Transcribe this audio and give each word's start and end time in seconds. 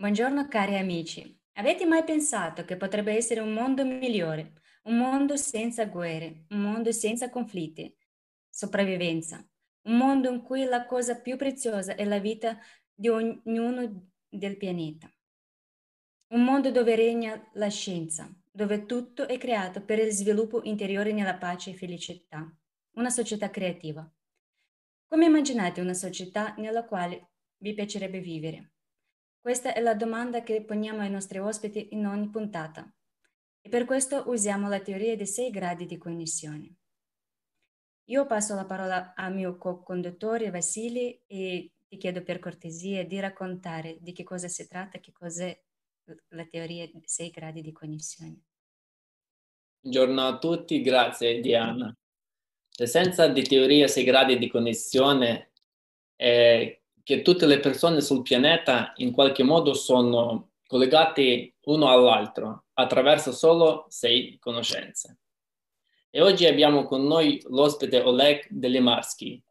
Buongiorno 0.00 0.46
cari 0.46 0.76
amici. 0.76 1.36
Avete 1.54 1.84
mai 1.84 2.04
pensato 2.04 2.64
che 2.64 2.76
potrebbe 2.76 3.14
essere 3.14 3.40
un 3.40 3.52
mondo 3.52 3.84
migliore, 3.84 4.52
un 4.84 4.96
mondo 4.96 5.36
senza 5.36 5.86
guerre, 5.86 6.44
un 6.50 6.60
mondo 6.60 6.92
senza 6.92 7.30
conflitti, 7.30 7.92
sopravvivenza, 8.48 9.44
un 9.88 9.96
mondo 9.96 10.30
in 10.30 10.42
cui 10.42 10.62
la 10.66 10.86
cosa 10.86 11.20
più 11.20 11.36
preziosa 11.36 11.96
è 11.96 12.04
la 12.04 12.20
vita 12.20 12.60
di 12.94 13.08
ognuno 13.08 14.12
del 14.28 14.56
pianeta? 14.56 15.12
Un 16.28 16.44
mondo 16.44 16.70
dove 16.70 16.94
regna 16.94 17.50
la 17.54 17.68
scienza, 17.68 18.32
dove 18.52 18.86
tutto 18.86 19.26
è 19.26 19.36
creato 19.36 19.82
per 19.82 19.98
il 19.98 20.12
sviluppo 20.12 20.62
interiore 20.62 21.12
nella 21.12 21.34
pace 21.34 21.70
e 21.70 21.74
felicità. 21.74 22.48
Una 22.92 23.10
società 23.10 23.50
creativa. 23.50 24.08
Come 25.08 25.24
immaginate 25.24 25.80
una 25.80 25.94
società 25.94 26.54
nella 26.56 26.84
quale 26.84 27.30
vi 27.56 27.74
piacerebbe 27.74 28.20
vivere? 28.20 28.74
Questa 29.40 29.72
è 29.72 29.80
la 29.80 29.94
domanda 29.94 30.42
che 30.42 30.64
poniamo 30.64 31.00
ai 31.00 31.10
nostri 31.10 31.38
ospiti 31.38 31.88
in 31.92 32.06
ogni 32.06 32.28
puntata 32.28 32.92
e 33.60 33.68
per 33.68 33.84
questo 33.84 34.24
usiamo 34.28 34.68
la 34.68 34.80
teoria 34.80 35.16
dei 35.16 35.26
sei 35.26 35.50
gradi 35.50 35.86
di 35.86 35.96
connessione. 35.96 36.76
Io 38.08 38.26
passo 38.26 38.54
la 38.54 38.64
parola 38.64 39.14
al 39.14 39.34
mio 39.34 39.56
co-conduttore 39.56 40.50
Vasili 40.50 41.22
e 41.26 41.72
ti 41.86 41.96
chiedo 41.96 42.22
per 42.22 42.38
cortesia 42.38 43.04
di 43.04 43.20
raccontare 43.20 43.98
di 44.00 44.12
che 44.12 44.24
cosa 44.24 44.48
si 44.48 44.66
tratta, 44.66 44.98
che 44.98 45.12
cos'è 45.12 45.58
la 46.28 46.46
teoria 46.46 46.88
dei 46.88 47.02
sei 47.04 47.30
gradi 47.30 47.60
di 47.60 47.72
connessione. 47.72 48.42
Buongiorno 49.80 50.26
a 50.26 50.38
tutti, 50.38 50.80
grazie 50.80 51.40
Diana. 51.40 51.94
L'essenza 52.78 53.28
di 53.28 53.42
teoria 53.42 53.86
sei 53.88 54.04
gradi 54.04 54.38
di 54.38 54.48
connessione 54.48 55.52
è 56.16 56.80
che 57.08 57.22
tutte 57.22 57.46
le 57.46 57.58
persone 57.58 58.02
sul 58.02 58.20
pianeta 58.20 58.92
in 58.96 59.12
qualche 59.12 59.42
modo 59.42 59.72
sono 59.72 60.50
collegate 60.66 61.54
uno 61.62 61.88
all'altro 61.88 62.64
attraverso 62.74 63.32
solo 63.32 63.86
sei 63.88 64.36
conoscenze. 64.38 65.16
E 66.10 66.20
oggi 66.20 66.44
abbiamo 66.44 66.84
con 66.84 67.06
noi 67.06 67.42
l'ospite 67.48 68.02
Oleg 68.02 68.46
Delimarsky, 68.50 69.42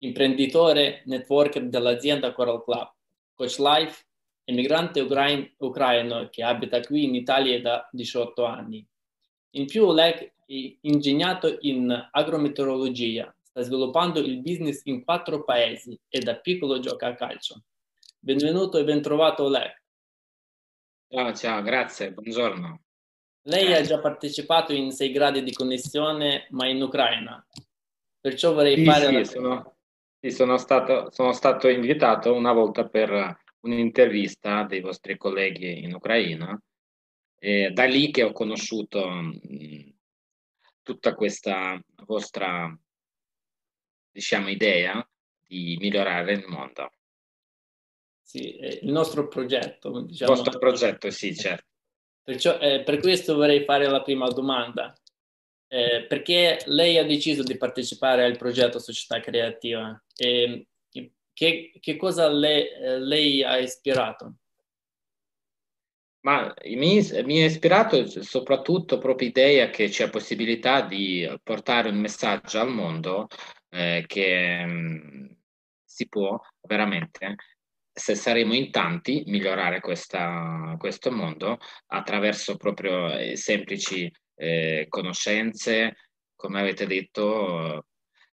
imprenditore 0.00 1.00
networker 1.06 1.66
dell'azienda 1.70 2.34
Coral 2.34 2.62
Club, 2.62 2.92
coach 3.32 3.56
life, 3.56 4.04
emigrante 4.44 5.00
ucrain- 5.00 5.50
ucraino 5.60 6.28
che 6.28 6.42
abita 6.42 6.78
qui 6.80 7.04
in 7.04 7.14
Italia 7.14 7.58
da 7.62 7.88
18 7.90 8.44
anni. 8.44 8.86
In 9.52 9.64
più 9.64 9.86
Oleg 9.86 10.34
è 10.44 10.76
ingegnato 10.82 11.56
in 11.60 11.90
agrometeorologia 12.10 13.34
sviluppando 13.62 14.20
il 14.20 14.40
business 14.40 14.82
in 14.84 15.04
quattro 15.04 15.44
paesi 15.44 15.98
e 16.08 16.20
da 16.20 16.36
piccolo 16.36 16.78
gioca 16.80 17.08
a 17.08 17.14
calcio. 17.14 17.64
Benvenuto 18.18 18.78
e 18.78 18.84
ben 18.84 19.00
trovato 19.00 19.44
Oleg. 19.44 19.72
Ciao, 21.08 21.32
ciao, 21.34 21.62
grazie, 21.62 22.12
buongiorno. 22.12 22.82
Lei 23.42 23.72
ha 23.72 23.80
già 23.80 23.98
partecipato 23.98 24.74
in 24.74 24.90
sei 24.90 25.10
gradi 25.10 25.42
di 25.42 25.52
connessione, 25.52 26.46
ma 26.50 26.68
in 26.68 26.82
Ucraina. 26.82 27.44
Perciò 28.20 28.52
vorrei 28.52 28.76
sì, 28.76 28.84
fare... 28.84 29.24
Sì, 29.24 29.32
sono, 29.32 29.76
sì 30.20 30.30
sono, 30.30 30.58
stato, 30.58 31.10
sono 31.10 31.32
stato 31.32 31.68
invitato 31.68 32.34
una 32.34 32.52
volta 32.52 32.86
per 32.86 33.40
un'intervista 33.60 34.64
dei 34.64 34.80
vostri 34.80 35.16
colleghi 35.16 35.82
in 35.82 35.94
Ucraina. 35.94 36.60
E 37.38 37.70
da 37.70 37.84
lì 37.84 38.10
che 38.10 38.24
ho 38.24 38.32
conosciuto 38.32 39.08
mh, 39.08 39.94
tutta 40.82 41.14
questa 41.14 41.80
vostra 42.04 42.76
diciamo, 44.18 44.48
idea 44.48 45.08
di 45.46 45.76
migliorare 45.80 46.32
il 46.32 46.44
mondo. 46.46 46.90
Sì, 48.20 48.58
il 48.58 48.90
nostro 48.90 49.28
progetto. 49.28 50.02
Diciamo. 50.02 50.32
Il 50.32 50.38
vostro 50.38 50.58
progetto, 50.58 51.10
sì, 51.10 51.34
certo. 51.34 51.66
Perciò, 52.22 52.58
eh, 52.58 52.82
per 52.82 52.98
questo 52.98 53.36
vorrei 53.36 53.64
fare 53.64 53.88
la 53.88 54.02
prima 54.02 54.28
domanda. 54.28 54.92
Eh, 55.70 56.06
perché 56.06 56.62
lei 56.66 56.98
ha 56.98 57.04
deciso 57.04 57.42
di 57.42 57.56
partecipare 57.56 58.24
al 58.24 58.36
progetto 58.36 58.78
Società 58.78 59.20
Creativa? 59.20 60.02
E, 60.16 60.66
che, 61.32 61.72
che, 61.78 61.96
cosa 61.96 62.28
le, 62.28 62.76
eh, 62.76 62.98
lei 62.98 63.44
ha 63.44 63.58
ispirato? 63.58 64.34
Ma 66.20 66.52
mi, 66.64 67.00
mi 67.24 67.42
ha 67.42 67.46
ispirato 67.46 68.04
soprattutto 68.22 68.98
proprio 68.98 69.28
l'idea 69.28 69.70
che 69.70 69.88
c'è 69.88 70.10
possibilità 70.10 70.82
di 70.82 71.26
portare 71.42 71.90
un 71.90 71.98
messaggio 71.98 72.58
al 72.58 72.68
mondo 72.68 73.28
eh, 73.70 74.04
che 74.06 74.64
mm, 74.66 75.26
si 75.84 76.08
può 76.08 76.40
veramente, 76.62 77.34
se 77.92 78.14
saremo 78.14 78.54
in 78.54 78.70
tanti, 78.70 79.24
migliorare 79.26 79.80
questa, 79.80 80.74
questo 80.78 81.10
mondo 81.10 81.58
attraverso 81.88 82.56
proprio 82.56 83.12
eh, 83.12 83.36
semplici 83.36 84.10
eh, 84.36 84.86
conoscenze, 84.88 85.96
come 86.36 86.60
avete 86.60 86.86
detto, 86.86 87.86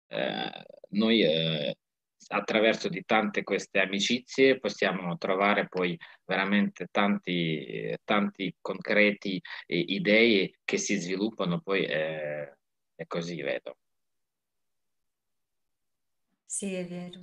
eh, 0.09 0.65
noi 0.91 1.23
attraverso 2.29 2.89
di 2.89 3.05
tante 3.05 3.43
queste 3.43 3.81
amicizie 3.81 4.59
possiamo 4.59 5.17
trovare 5.19 5.69
poi 5.69 5.99
veramente 6.25 6.89
tanti, 6.91 7.95
tanti 8.05 8.55
concreti 8.61 9.41
idee 9.67 10.59
che 10.65 10.77
si 10.79 10.97
sviluppano 10.97 11.61
poi 11.61 11.85
eh, 11.85 12.57
e 12.95 13.07
così 13.07 13.43
vedo. 13.43 13.77
Sì, 16.55 16.73
è 16.73 16.87
vero. 16.87 17.21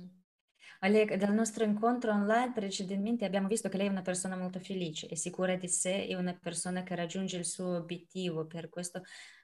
Oleg, 0.80 1.14
dal 1.14 1.32
nostro 1.32 1.64
incontro 1.64 2.12
online 2.12 2.52
precedentemente 2.52 3.24
abbiamo 3.24 3.48
visto 3.48 3.70
che 3.70 3.78
lei 3.78 3.86
è 3.86 3.90
una 3.90 4.02
persona 4.02 4.36
molto 4.36 4.60
felice, 4.60 5.06
è 5.06 5.14
sicura 5.14 5.56
di 5.56 5.68
sé, 5.68 6.06
è 6.06 6.14
una 6.16 6.38
persona 6.38 6.82
che 6.82 6.94
raggiunge 6.94 7.38
il 7.38 7.46
suo 7.46 7.76
obiettivo. 7.76 8.46
Per 8.46 8.68
questo 8.68 9.00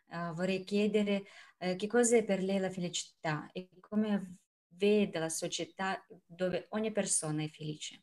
uh, 0.09 0.35
vorrei 0.35 0.63
chiedere 0.63 1.23
uh, 1.61 1.75
che 1.75 1.87
cosa 1.87 2.19
è 2.19 2.25
per 2.25 2.43
lei 2.43 2.59
la 2.59 2.69
felicità 2.69 3.49
e 3.51 3.71
come 3.81 4.37
vede 4.77 5.19
la 5.19 5.31
società 5.31 6.05
dove 6.27 6.67
ogni 6.73 6.93
persona 6.93 7.43
è 7.43 7.49
felice. 7.49 8.03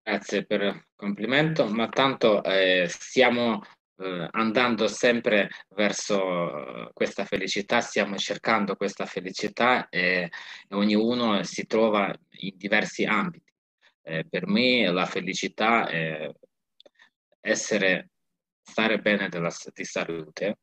Grazie 0.00 0.46
per 0.46 0.62
il 0.62 0.86
complimento, 0.94 1.66
ma 1.66 1.88
tanto 1.88 2.44
eh, 2.44 2.86
stiamo 2.88 3.64
eh, 3.98 4.28
andando 4.32 4.88
sempre 4.88 5.48
verso 5.70 6.90
questa 6.92 7.24
felicità, 7.24 7.80
stiamo 7.80 8.16
cercando 8.16 8.76
questa 8.76 9.06
felicità 9.06 9.88
e, 9.88 10.30
e 10.68 10.74
ognuno 10.74 11.42
si 11.44 11.66
trova 11.66 12.14
in 12.40 12.56
diversi 12.56 13.04
ambiti. 13.04 13.52
Eh, 14.02 14.24
per 14.28 14.46
me 14.46 14.86
la 14.90 15.06
felicità 15.06 15.88
è 15.88 16.30
essere, 17.40 18.10
stare 18.62 18.98
bene 19.00 19.28
della, 19.28 19.50
di 19.74 19.84
salute, 19.84 20.58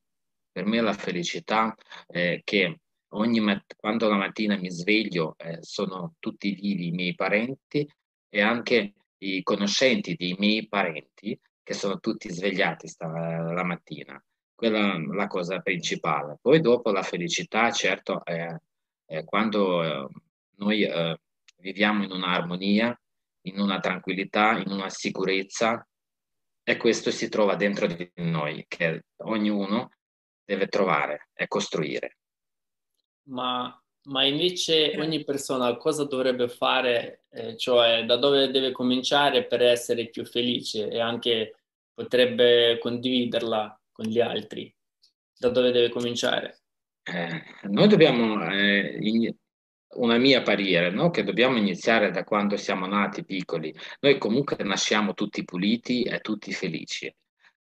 per 0.52 0.66
me 0.66 0.82
la 0.82 0.94
felicità 0.94 1.76
è 2.06 2.42
che 2.44 2.80
ogni 3.14 3.40
mat- 3.40 3.76
quando 3.76 4.08
la 4.08 4.16
mattina 4.16 4.56
mi 4.58 4.70
sveglio 4.70 5.36
eh, 5.38 5.58
sono 5.62 6.16
tutti 6.20 6.54
vivi 6.54 6.88
i 6.88 6.92
miei 6.92 7.16
parenti 7.16 7.88
e 8.30 8.42
anche 8.42 8.94
i 9.20 9.42
conoscenti 9.44 10.16
dei 10.16 10.36
miei 10.38 10.68
parenti 10.68 11.38
che 11.64 11.74
sono 11.74 12.00
tutti 12.00 12.30
svegliati 12.30 12.88
sta, 12.88 13.08
la 13.08 13.64
mattina. 13.64 14.22
Quella 14.54 14.96
è 14.96 15.00
la 15.00 15.28
cosa 15.28 15.60
principale. 15.60 16.38
Poi 16.42 16.60
dopo 16.60 16.92
la 16.92 17.02
felicità, 17.02 17.72
certo, 17.72 18.24
è, 18.24 18.56
è 19.06 19.24
quando 19.24 19.84
eh, 19.84 20.08
noi 20.58 20.84
eh, 20.84 21.20
viviamo 21.58 22.04
in 22.04 22.12
un'armonia, 22.12 22.98
in 23.46 23.60
una 23.60 23.80
tranquillità, 23.80 24.58
in 24.58 24.72
una 24.72 24.90
sicurezza 24.90 25.86
e 26.64 26.78
questo 26.78 27.12
si 27.12 27.28
trova 27.30 27.56
dentro 27.56 27.88
di 27.88 28.10
noi, 28.16 28.66
che 28.68 29.06
ognuno 29.24 29.92
deve 30.46 30.68
trovare 30.68 31.30
e 31.34 31.48
costruire. 31.48 32.18
Ma 33.24 33.83
ma 34.06 34.26
invece 34.26 34.96
ogni 34.98 35.24
persona 35.24 35.76
cosa 35.78 36.04
dovrebbe 36.06 36.48
fare, 36.48 37.26
eh, 37.30 37.56
cioè 37.58 38.06
da 38.06 38.18
dove 38.18 38.52
deve 38.52 38.72
cominciare 38.72 39.46
per 39.46 39.62
essere 39.62 40.10
più 40.10 40.26
felice 40.26 40.90
e 40.90 41.00
anche 41.00 41.56
potrebbe 41.94 42.78
condividerla 42.80 43.80
con 43.92 44.06
gli 44.06 44.20
altri? 44.20 44.74
Da 45.38 45.50
dove 45.50 45.72
deve 45.72 45.90
cominciare? 45.90 46.62
Eh, 47.04 47.44
noi 47.64 47.88
dobbiamo, 47.88 48.44
eh, 48.50 48.98
in, 49.00 49.34
una 49.96 50.18
mia 50.18 50.42
parere, 50.42 50.90
no? 50.90 51.10
che 51.10 51.24
dobbiamo 51.24 51.58
iniziare 51.58 52.12
da 52.12 52.24
quando 52.24 52.58
siamo 52.58 52.86
nati 52.86 53.24
piccoli. 53.24 53.74
Noi 54.00 54.18
comunque 54.18 54.58
nasciamo 54.64 55.14
tutti 55.14 55.44
puliti 55.44 56.04
e 56.04 56.20
tutti 56.20 56.52
felici. 56.54 57.14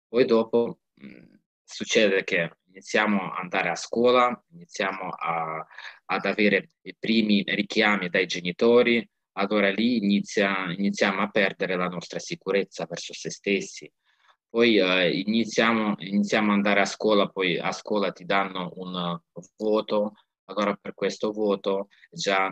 Poi 0.07 0.25
dopo 0.25 0.79
mh, 0.93 1.35
succede 1.63 2.23
che 2.23 2.57
iniziamo 2.67 3.31
ad 3.31 3.39
andare 3.41 3.69
a 3.69 3.75
scuola, 3.75 4.43
iniziamo 4.53 5.09
a, 5.09 5.65
ad 6.05 6.25
avere 6.25 6.71
i 6.81 6.95
primi 6.97 7.43
richiami 7.45 8.09
dai 8.09 8.25
genitori, 8.25 9.07
allora 9.33 9.69
lì 9.71 9.97
inizia, 9.97 10.71
iniziamo 10.71 11.21
a 11.21 11.29
perdere 11.29 11.75
la 11.75 11.87
nostra 11.87 12.19
sicurezza 12.19 12.85
verso 12.87 13.13
se 13.13 13.29
stessi. 13.29 13.91
Poi 14.49 14.77
eh, 14.77 15.19
iniziamo, 15.19 15.95
iniziamo 15.97 16.51
ad 16.51 16.57
andare 16.57 16.81
a 16.81 16.85
scuola, 16.85 17.27
poi 17.27 17.59
a 17.59 17.71
scuola 17.71 18.11
ti 18.11 18.25
danno 18.25 18.71
un 18.75 19.19
voto, 19.57 20.13
allora 20.45 20.75
per 20.75 20.93
questo 20.93 21.31
voto 21.31 21.87
già 22.09 22.51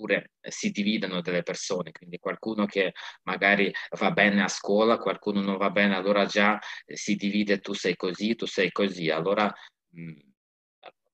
oppure 0.00 0.32
si 0.40 0.70
dividono 0.70 1.20
delle 1.20 1.42
persone, 1.42 1.92
quindi 1.92 2.18
qualcuno 2.18 2.64
che 2.64 2.94
magari 3.24 3.72
va 3.98 4.10
bene 4.10 4.42
a 4.42 4.48
scuola, 4.48 4.98
qualcuno 4.98 5.40
non 5.42 5.58
va 5.58 5.70
bene, 5.70 5.94
allora 5.94 6.24
già 6.24 6.58
si 6.86 7.16
divide 7.16 7.60
tu 7.60 7.74
sei 7.74 7.96
così, 7.96 8.34
tu 8.34 8.46
sei 8.46 8.72
così, 8.72 9.10
allora 9.10 9.52
mh, 9.90 10.29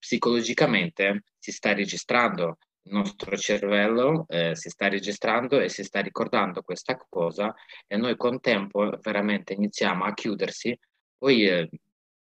psicologicamente 0.07 1.25
si 1.37 1.51
sta 1.51 1.75
registrando 1.75 2.59
il 2.85 2.93
nostro 2.93 3.37
cervello 3.37 4.25
eh, 4.29 4.55
si 4.55 4.71
sta 4.71 4.89
registrando 4.89 5.59
e 5.59 5.69
si 5.69 5.83
sta 5.83 6.01
ricordando 6.01 6.63
questa 6.63 6.97
cosa 7.09 7.53
e 7.89 7.97
noi 7.97 8.17
con 8.17 8.39
tempo 8.39 8.89
veramente 9.03 9.55
iniziamo 9.55 10.05
a 10.05 10.15
chiudersi, 10.15 10.79
poi 11.19 11.47
eh, 11.49 11.69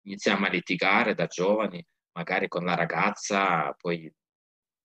iniziamo 0.01 0.47
a 0.47 0.49
litigare 0.49 1.13
da 1.13 1.27
giovani, 1.27 1.85
magari 2.13 2.47
con 2.47 2.65
la 2.65 2.73
ragazza, 2.73 3.71
poi 3.77 4.11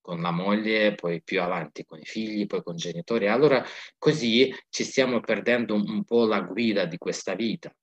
con 0.03 0.21
la 0.21 0.31
moglie, 0.31 0.95
poi 0.95 1.23
più 1.23 1.41
avanti 1.41 1.85
con 1.85 1.99
i 1.99 2.05
figli, 2.05 2.47
poi 2.47 2.63
con 2.63 2.75
i 2.75 2.79
genitori. 2.79 3.27
Allora 3.29 3.65
così 3.97 4.55
ci 4.69 4.85
stiamo 4.85 5.21
perdendo 5.21 5.75
un, 5.75 6.05
po' 6.05 6.27
la 6.27 6.43
guida 6.43 6.85
di 6.85 6.99
questa 6.99 7.35
vita. 7.35 7.75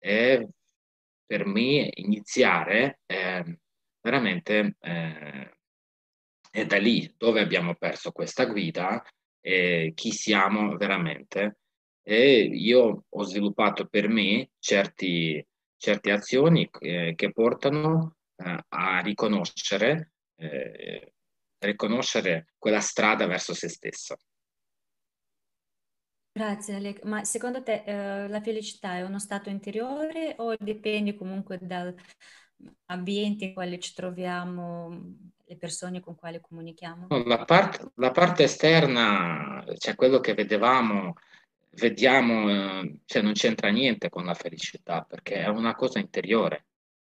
E 0.00 0.48
per 1.24 1.46
me 1.46 1.88
iniziare 1.94 3.00
eh, 3.06 3.60
veramente 4.02 4.76
eh, 4.80 5.56
è 6.50 6.66
da 6.66 6.78
lì 6.78 7.12
dove 7.16 7.40
abbiamo 7.40 7.74
perso 7.74 8.12
questa 8.12 8.44
guida 8.44 9.02
e 9.40 9.92
chi 9.94 10.10
siamo 10.12 10.76
veramente. 10.76 11.58
E 12.02 12.42
io 12.42 13.04
ho 13.08 13.22
sviluppato 13.22 13.86
per 13.86 14.08
me 14.08 14.50
certi, 14.58 15.44
certe 15.76 16.10
azioni 16.10 16.68
eh, 16.80 17.14
che 17.16 17.32
portano 17.32 18.16
eh, 18.36 18.64
a 18.68 19.00
riconoscere 19.00 20.12
eh, 20.36 21.12
riconoscere 21.66 22.52
quella 22.58 22.80
strada 22.80 23.26
verso 23.26 23.54
se 23.54 23.68
stesso. 23.68 24.16
Grazie 26.34 26.76
Alec, 26.76 27.04
ma 27.04 27.24
secondo 27.24 27.62
te 27.62 27.84
eh, 27.84 28.26
la 28.28 28.40
felicità 28.40 28.96
è 28.96 29.02
uno 29.02 29.18
stato 29.18 29.50
interiore 29.50 30.34
o 30.38 30.56
dipende 30.58 31.14
comunque 31.14 31.58
dall'ambiente 32.62 33.46
in 33.46 33.54
quale 33.54 33.78
ci 33.78 33.92
troviamo, 33.94 35.18
le 35.44 35.56
persone 35.56 36.00
con 36.00 36.14
quali 36.14 36.40
comunichiamo? 36.40 37.08
La, 37.24 37.44
part, 37.44 37.92
la 37.96 38.10
parte 38.10 38.44
esterna, 38.44 39.64
cioè 39.78 39.94
quello 39.94 40.20
che 40.20 40.34
vedevamo, 40.34 41.14
vediamo, 41.70 42.50
eh, 42.50 42.98
cioè 43.04 43.22
non 43.22 43.32
c'entra 43.32 43.70
niente 43.70 44.08
con 44.08 44.24
la 44.24 44.34
felicità 44.34 45.02
perché 45.02 45.42
è 45.42 45.48
una 45.48 45.74
cosa 45.74 45.98
interiore, 45.98 46.66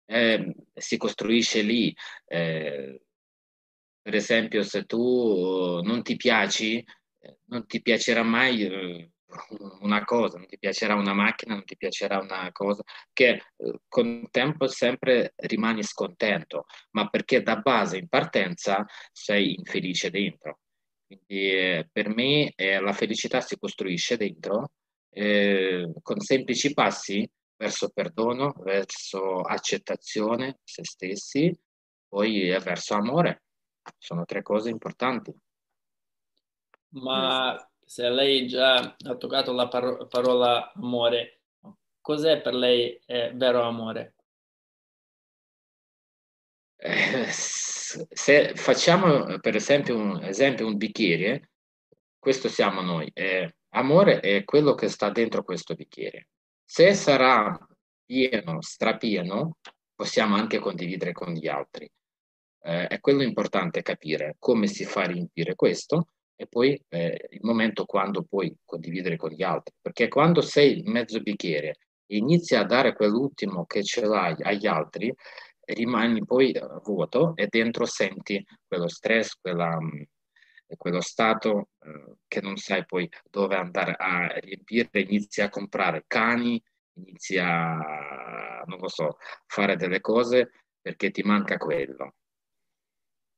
eh, 0.05 0.55
si 0.73 0.97
costruisce 0.97 1.61
lì. 1.61 1.95
Eh, 2.25 3.01
per 4.01 4.15
esempio, 4.15 4.63
se 4.63 4.85
tu 4.85 5.81
non 5.83 6.01
ti 6.01 6.15
piaci, 6.15 6.77
eh, 7.19 7.39
non 7.45 7.65
ti 7.65 7.81
piacerà 7.81 8.23
mai 8.23 8.63
eh, 8.63 9.11
una 9.81 10.03
cosa, 10.05 10.37
non 10.37 10.47
ti 10.47 10.57
piacerà 10.57 10.95
una 10.95 11.13
macchina, 11.13 11.53
non 11.53 11.65
ti 11.65 11.75
piacerà 11.75 12.19
una 12.19 12.49
cosa, 12.51 12.83
che 13.11 13.27
eh, 13.29 13.79
con 13.87 14.27
tempo 14.31 14.67
sempre 14.67 15.33
rimani 15.35 15.83
scontento, 15.83 16.65
ma 16.91 17.07
perché 17.09 17.41
da 17.41 17.57
base 17.57 17.97
in 17.97 18.07
partenza 18.07 18.85
sei 19.11 19.55
infelice 19.55 20.09
dentro. 20.09 20.59
Quindi 21.07 21.87
per 21.89 22.09
me 22.09 22.53
la 22.57 22.91
felicità 22.91 23.39
si 23.39 23.57
costruisce 23.57 24.17
dentro 24.17 24.71
eh, 25.09 25.89
con 26.01 26.19
semplici 26.19 26.73
passi 26.73 27.29
verso 27.55 27.89
perdono, 27.89 28.53
verso 28.57 29.39
accettazione 29.39 30.59
se 30.63 30.83
stessi, 30.83 31.57
poi 32.07 32.49
verso 32.61 32.95
amore. 32.95 33.43
Sono 33.97 34.25
tre 34.25 34.41
cose 34.41 34.69
importanti. 34.69 35.33
Ma 36.89 37.55
se 37.87 38.09
lei 38.09 38.47
già 38.47 38.75
ha 38.97 39.15
toccato 39.15 39.53
la 39.53 39.69
paro- 39.69 40.07
parola 40.07 40.73
amore, 40.73 41.43
cos'è 42.01 42.41
per 42.41 42.53
lei 42.53 42.99
eh, 43.05 43.31
vero 43.33 43.61
amore? 43.61 44.15
Eh, 46.75 47.25
se 47.29 48.55
facciamo 48.55 49.39
per 49.39 49.55
esempio 49.55 49.95
un 49.95 50.21
esempio 50.21 50.67
un 50.67 50.75
bicchiere, 50.75 51.51
questo 52.19 52.49
siamo 52.49 52.81
noi. 52.81 53.09
Eh, 53.13 53.55
amore 53.69 54.19
è 54.19 54.43
quello 54.43 54.75
che 54.75 54.89
sta 54.89 55.09
dentro 55.09 55.43
questo 55.43 55.73
bicchiere. 55.73 56.27
Se 56.65 56.93
sarà 56.93 57.57
pieno, 58.05 58.61
strapieno, 58.61 59.59
possiamo 59.95 60.35
anche 60.35 60.59
condividere 60.59 61.13
con 61.13 61.31
gli 61.31 61.47
altri. 61.47 61.89
Eh, 62.63 62.87
è 62.87 62.99
quello 62.99 63.23
importante 63.23 63.81
capire 63.81 64.35
come 64.39 64.67
si 64.67 64.83
fa 64.83 65.03
a 65.03 65.07
riempire 65.07 65.55
questo 65.55 66.09
e 66.37 66.45
poi 66.47 66.79
eh, 66.89 67.27
il 67.31 67.39
momento 67.41 67.85
quando 67.85 68.23
puoi 68.23 68.55
condividere 68.63 69.17
con 69.17 69.31
gli 69.31 69.43
altri. 69.43 69.73
Perché 69.81 70.07
quando 70.07 70.41
sei 70.41 70.83
mezzo 70.85 71.19
bicchiere 71.19 71.77
e 72.05 72.17
inizi 72.17 72.55
a 72.55 72.63
dare 72.63 72.93
quell'ultimo 72.93 73.65
che 73.65 73.83
ce 73.83 74.05
l'hai 74.05 74.35
agli 74.41 74.67
altri, 74.67 75.13
rimani 75.65 76.23
poi 76.23 76.51
eh, 76.51 76.61
vuoto 76.83 77.35
e 77.35 77.47
dentro 77.49 77.85
senti 77.85 78.43
quello 78.67 78.87
stress, 78.87 79.33
quella, 79.41 79.81
mm, 79.81 80.01
quello 80.77 81.01
stato 81.01 81.69
eh, 81.79 82.17
che 82.27 82.39
non 82.41 82.55
sai 82.57 82.85
poi 82.85 83.09
dove 83.29 83.55
andare 83.55 83.95
a 83.97 84.27
riempire, 84.39 85.01
inizi 85.01 85.41
a 85.41 85.49
comprare 85.49 86.03
cani, 86.07 86.61
inizi 86.93 87.37
a, 87.39 88.63
non 88.65 88.77
lo 88.79 88.87
so, 88.89 89.17
fare 89.47 89.75
delle 89.75 90.01
cose 90.01 90.51
perché 90.81 91.09
ti 91.09 91.23
manca 91.23 91.57
quello 91.57 92.13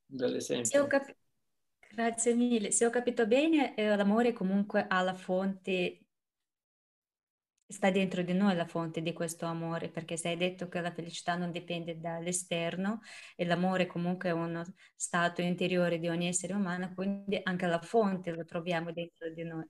dell'esempio. 0.10 0.88
Capi- 0.88 1.16
Grazie 1.92 2.34
mille. 2.36 2.72
Se 2.72 2.86
ho 2.86 2.90
capito 2.90 3.28
bene, 3.28 3.76
eh, 3.76 3.96
l'amore 3.96 4.32
comunque 4.34 4.86
ha 4.88 5.02
la 5.02 5.14
fonte, 5.14 6.00
sta 7.68 7.92
dentro 7.92 8.24
di 8.24 8.34
noi 8.34 8.56
la 8.56 8.66
fonte 8.66 9.02
di 9.02 9.14
questo 9.14 9.46
amore, 9.46 9.90
perché 9.90 10.18
se 10.18 10.30
hai 10.30 10.38
detto 10.38 10.68
che 10.70 10.82
la 10.82 10.92
felicità 10.92 11.36
non 11.36 11.52
dipende 11.52 12.00
dall'esterno 12.00 13.02
e 13.36 13.46
l'amore 13.46 13.86
comunque 13.86 14.30
è 14.30 14.32
uno 14.32 14.64
stato 14.96 15.42
interiore 15.42 16.00
di 16.00 16.08
ogni 16.08 16.28
essere 16.28 16.54
umano, 16.54 16.94
quindi 16.96 17.40
anche 17.44 17.68
la 17.68 17.80
fonte 17.80 18.32
lo 18.32 18.44
troviamo 18.46 18.92
dentro 18.92 19.30
di 19.32 19.44
noi 19.44 19.66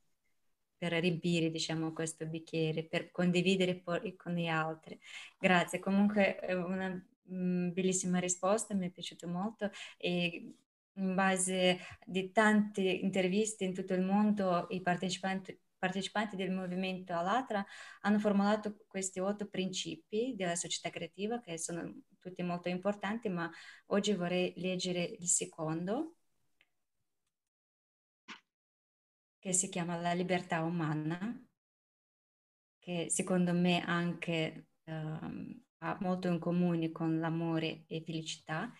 per 0.78 0.94
riempire, 0.94 1.50
diciamo, 1.52 1.92
questo 1.92 2.26
bicchiere, 2.26 2.86
per 2.88 3.12
condividere 3.12 3.82
con 3.84 4.34
gli 4.34 4.48
altri. 4.48 4.98
Grazie, 5.38 5.80
comunque 5.80 6.38
è 6.40 6.54
una 6.54 7.04
Mhmm, 7.32 7.74
bellissima 7.74 8.18
risposta, 8.20 8.74
mi 8.74 8.88
è 8.88 8.90
piaciuto 8.92 9.28
molto 9.28 9.70
e 9.98 10.56
in 11.00 11.16
base 11.16 11.80
di 12.06 12.32
tante 12.32 12.82
interviste 12.82 13.64
in 13.64 13.74
tutto 13.74 13.94
il 13.94 14.02
mondo 14.02 14.68
i 14.70 14.82
partecipanti, 14.82 15.60
partecipanti 15.78 16.36
del 16.36 16.52
movimento 16.52 17.14
Alatra 17.14 17.66
hanno 18.02 18.20
formulato 18.20 18.84
questi 18.88 19.20
otto 19.20 19.48
principi 19.48 20.36
della 20.36 20.56
società 20.56 20.90
creativa 20.90 21.40
che 21.40 21.58
sono 21.58 21.92
tutti 22.20 22.44
molto 22.44 22.70
importanti, 22.70 23.30
ma 23.30 23.50
oggi 23.88 24.14
vorrei 24.14 24.54
leggere 24.58 25.04
il 25.04 25.28
secondo 25.28 26.16
che 29.40 29.54
si 29.54 29.70
chiama 29.70 29.96
La 29.96 30.12
libertà 30.14 30.64
umana, 30.64 31.42
che 32.78 33.10
secondo 33.10 33.54
me 33.54 33.82
anche 33.82 34.68
ha 34.84 35.32
molto 36.02 36.28
in 36.28 36.40
comune 36.40 36.92
con 36.92 37.20
l'amore 37.20 37.86
e 37.88 38.02
felicità. 38.02 38.72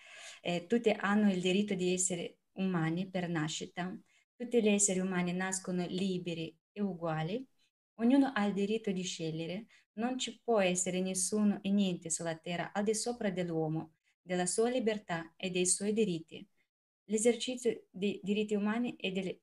Eh, 0.42 0.66
tutti 0.66 0.90
hanno 0.90 1.30
il 1.30 1.40
diritto 1.40 1.74
di 1.74 1.92
essere 1.92 2.40
umani 2.52 3.08
per 3.08 3.28
nascita. 3.28 3.96
Tutti 4.36 4.62
gli 4.62 4.68
esseri 4.68 5.00
umani 5.00 5.32
nascono 5.32 5.86
liberi 5.86 6.56
e 6.72 6.80
uguali. 6.80 7.46
Ognuno 7.96 8.32
ha 8.34 8.44
il 8.46 8.54
diritto 8.54 8.90
di 8.90 9.02
scegliere. 9.02 9.66
Non 9.94 10.18
ci 10.18 10.40
può 10.42 10.60
essere 10.60 11.00
nessuno 11.00 11.58
e 11.62 11.70
niente 11.70 12.10
sulla 12.10 12.36
terra 12.36 12.72
al 12.72 12.84
di 12.84 12.94
sopra 12.94 13.30
dell'uomo, 13.30 13.94
della 14.22 14.46
sua 14.46 14.70
libertà 14.70 15.34
e 15.36 15.50
dei 15.50 15.66
suoi 15.66 15.92
diritti. 15.92 16.46
L'esercizio 17.04 17.86
dei 17.90 18.20
diritti 18.22 18.54
umani 18.54 18.96
e 18.96 19.10
delle, 19.10 19.40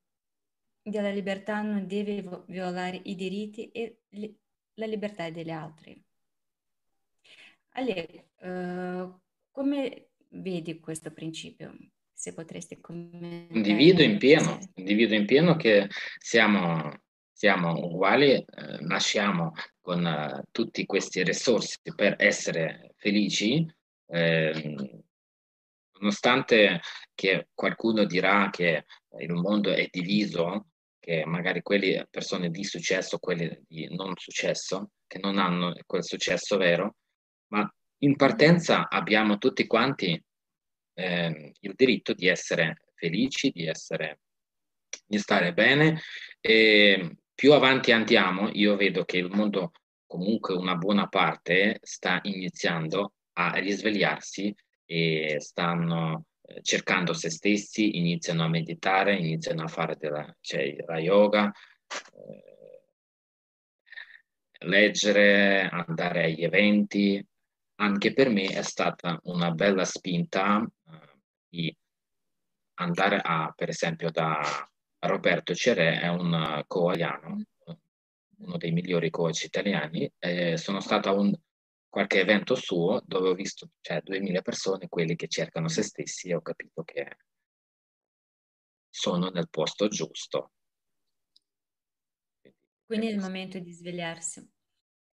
della 0.82 1.12
libertà 1.12 1.62
non 1.62 1.86
deve 1.86 2.24
violare 2.48 3.00
i 3.04 3.16
diritti 3.16 3.70
e 3.72 4.02
le, 4.10 4.36
la 4.76 4.86
libertà 4.86 5.30
degli 5.30 5.52
altri. 5.52 6.07
Ale, 7.78 8.30
uh, 8.40 9.20
come 9.52 10.10
vedi 10.30 10.80
questo 10.80 11.12
principio? 11.12 11.78
Se 12.12 12.34
potresti 12.34 12.80
commentare. 12.82 13.48
Condivido 13.52 14.02
in 14.02 14.18
pieno, 14.18 14.58
condivido 14.74 15.14
in 15.14 15.28
pieno 15.28 15.56
che 15.56 15.88
siamo, 16.18 16.92
siamo 17.32 17.74
uguali, 17.86 18.32
eh, 18.32 18.46
nasciamo 18.80 19.54
con 19.80 20.04
uh, 20.04 20.42
tutti 20.52 20.88
questi 20.88 21.24
risorse 21.24 21.78
per 21.96 22.16
essere 22.18 22.96
felici, 22.96 23.64
eh, 24.08 25.04
nonostante 26.00 26.82
che 27.14 27.50
qualcuno 27.54 28.06
dirà 28.06 28.50
che 28.50 28.86
il 29.20 29.34
mondo 29.34 29.72
è 29.72 29.88
diviso, 29.92 30.70
che 31.00 31.24
magari 31.28 31.62
quelle 31.62 32.08
persone 32.10 32.50
di 32.50 32.64
successo, 32.64 33.20
quelle 33.20 33.62
di 33.68 33.88
non 33.94 34.14
successo, 34.16 34.90
che 35.06 35.20
non 35.20 35.38
hanno 35.38 35.76
quel 35.86 36.04
successo 36.04 36.58
vero, 36.58 36.96
ma 37.48 37.72
in 38.00 38.16
partenza 38.16 38.90
abbiamo 38.90 39.38
tutti 39.38 39.66
quanti 39.66 40.22
eh, 40.94 41.54
il 41.60 41.74
diritto 41.76 42.14
di 42.14 42.28
essere 42.28 42.84
felici, 42.96 43.52
di 43.52 43.66
essere 43.66 44.20
di 45.06 45.18
stare 45.20 45.54
bene 45.54 46.02
e 46.42 47.18
più 47.34 47.54
avanti 47.54 47.92
andiamo, 47.92 48.50
io 48.52 48.76
vedo 48.76 49.06
che 49.06 49.18
il 49.18 49.30
mondo 49.30 49.72
comunque 50.06 50.56
una 50.56 50.76
buona 50.76 51.08
parte 51.08 51.80
sta 51.82 52.20
iniziando 52.24 53.14
a 53.34 53.54
risvegliarsi 53.60 54.54
e 54.86 55.36
stanno 55.40 56.26
eh, 56.42 56.62
cercando 56.62 57.14
se 57.14 57.30
stessi, 57.30 57.98
iniziano 57.98 58.46
a 58.46 58.50
meditare, 58.50 59.18
iniziano 59.18 59.64
a 59.64 59.68
fare 59.68 59.98
della, 59.98 60.36
cioè, 60.40 60.76
la 60.86 60.98
yoga, 60.98 61.52
eh, 62.14 62.58
leggere, 64.60 65.68
andare 65.70 66.24
agli 66.24 66.44
eventi. 66.44 67.24
Anche 67.80 68.14
per 68.14 68.30
me 68.30 68.46
è 68.48 68.64
stata 68.64 69.20
una 69.24 69.52
bella 69.52 69.86
spinta 69.86 70.64
eh, 70.64 71.20
di 71.48 71.78
andare 72.80 73.20
a, 73.24 73.54
per 73.56 73.70
esempio, 73.70 74.10
da 74.10 74.42
Roberto 75.00 75.54
Cerè, 75.54 76.02
è 76.02 76.08
un 76.08 76.64
coaliano, 76.68 77.44
uno 78.40 78.58
dei 78.58 78.72
migliori 78.72 79.10
coach 79.10 79.44
italiani. 79.44 80.12
Eh, 80.18 80.58
sono 80.58 80.80
stato 80.80 81.10
a 81.10 81.14
un, 81.14 81.34
qualche 81.88 82.20
evento 82.20 82.56
suo 82.56 83.02
dove 83.06 83.30
ho 83.30 83.34
visto 83.34 83.72
cioè, 83.82 84.02
2000 84.02 84.42
persone, 84.42 84.88
quelli 84.88 85.16
che 85.16 85.28
cercano 85.28 85.68
se 85.68 85.84
stessi 85.84 86.30
e 86.30 86.36
ho 86.36 86.42
capito 86.42 86.84
che 86.84 87.18
sono 88.90 89.30
nel 89.30 89.50
posto 89.50 89.88
giusto. 89.88 90.52
Quindi 92.86 93.08
è 93.08 93.12
il 93.12 93.20
momento 93.20 93.60
di 93.60 93.72
svegliarsi. 93.72 94.57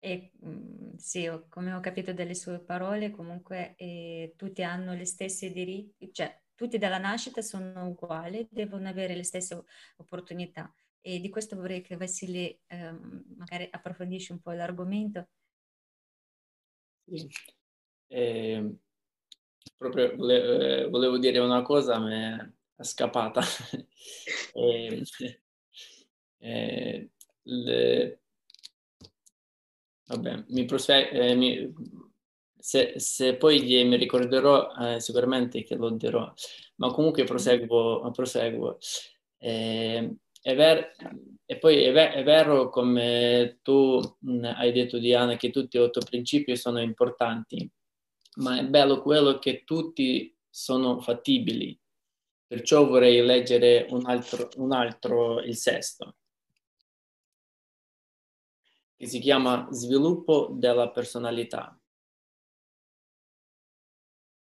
E 0.04 0.32
mm, 0.44 0.96
sì, 0.96 1.30
come 1.48 1.72
ho 1.72 1.80
capito 1.80 2.12
dalle 2.12 2.34
sue 2.34 2.60
parole, 2.60 3.10
comunque 3.10 3.74
eh, 3.76 4.34
tutti 4.36 4.62
hanno 4.62 4.92
le 4.92 5.06
stesse 5.06 5.50
diritti, 5.50 6.12
cioè 6.12 6.38
tutti 6.54 6.76
dalla 6.76 6.98
nascita 6.98 7.40
sono 7.40 7.86
uguali, 7.86 8.46
devono 8.50 8.86
avere 8.86 9.14
le 9.14 9.24
stesse 9.24 9.64
opportunità. 9.96 10.70
E 11.00 11.20
di 11.20 11.30
questo 11.30 11.56
vorrei 11.56 11.80
che 11.80 11.96
Vassili 11.96 12.48
eh, 12.66 12.92
magari 13.34 13.66
approfondisci 13.70 14.32
un 14.32 14.40
po' 14.40 14.52
l'argomento. 14.52 15.28
Sì. 17.06 17.26
Eh, 18.08 18.76
proprio 19.78 20.14
volevo, 20.16 20.90
volevo, 20.90 21.16
dire 21.16 21.38
una 21.38 21.62
cosa, 21.62 21.98
ma 21.98 22.36
è 22.76 22.82
scappata. 22.84 23.40
eh, 24.52 25.02
eh, 26.40 27.10
le, 27.42 28.23
vabbè, 30.06 30.44
mi, 30.48 30.64
prospe- 30.64 31.10
eh, 31.10 31.34
mi 31.34 31.72
se, 32.64 32.94
se, 32.98 33.36
poi 33.36 33.60
mi 33.84 33.96
ricorderò, 33.96 34.72
eh, 34.76 35.00
sicuramente 35.00 35.62
che 35.64 35.74
lo 35.76 35.90
dirò, 35.90 36.32
ma 36.76 36.90
comunque 36.92 37.24
proseguo. 37.24 38.10
proseguo. 38.10 38.78
Eh, 39.38 40.16
è 40.40 40.54
ver- 40.54 40.96
e 41.44 41.58
poi 41.58 41.82
è, 41.82 41.92
ver- 41.92 42.14
è, 42.14 42.22
vero, 42.24 42.70
come 42.70 43.58
tu 43.62 44.00
mh, 44.20 44.44
hai 44.56 44.72
detto, 44.72 44.98
Diana, 44.98 45.36
che 45.36 45.50
tutti 45.50 45.76
gli 45.78 45.80
otto 45.82 46.00
principi 46.00 46.56
sono 46.56 46.80
importanti, 46.80 47.70
ma 48.36 48.58
è 48.58 48.64
bello 48.66 49.02
quello 49.02 49.38
che 49.38 49.62
tutti 49.64 50.34
sono 50.48 51.00
fattibili. 51.00 51.78
Perciò 52.46 52.86
vorrei 52.86 53.20
leggere 53.24 53.86
un 53.90 54.06
altro, 54.06 54.48
un 54.56 54.72
altro 54.72 55.40
il 55.40 55.56
sesto, 55.56 56.16
che 58.96 59.06
si 59.06 59.18
chiama 59.18 59.66
Sviluppo 59.70 60.48
della 60.52 60.90
personalità. 60.90 61.78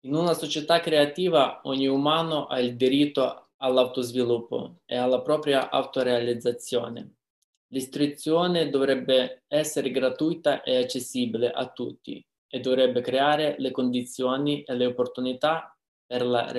In 0.07 0.15
una 0.15 0.33
società 0.33 0.81
creativa 0.81 1.61
ogni 1.65 1.89
umano 1.89 2.47
ha 2.47 2.61
il 2.61 2.77
diritto 2.77 3.51
all'autosviluppo 3.57 4.83
e 4.87 4.97
alla 4.97 5.21
propria 5.23 5.71
autorealizzazione. 5.71 7.17
L'istruzione 7.73 8.71
dovrebbe 8.71 9.43
essere 9.49 9.91
gratuita 9.91 10.63
e 10.63 10.77
accessibile 10.77 11.51
a 11.51 11.71
tutti 11.71 12.25
e 12.51 12.61
dovrebbe 12.61 13.01
creare 13.01 13.57
le 13.59 13.71
condizioni 13.71 14.63
e 14.63 14.75
le 14.75 14.87
opportunità 14.87 15.77
per 16.07 16.25
la 16.25 16.51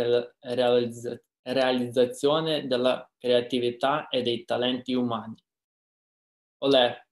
realizza- 0.42 1.20
realizzazione 1.42 2.68
della 2.68 3.10
creatività 3.18 4.08
e 4.10 4.22
dei 4.22 4.46
talenti 4.46 4.94
umani. 4.94 5.36
Olè. 6.60 7.09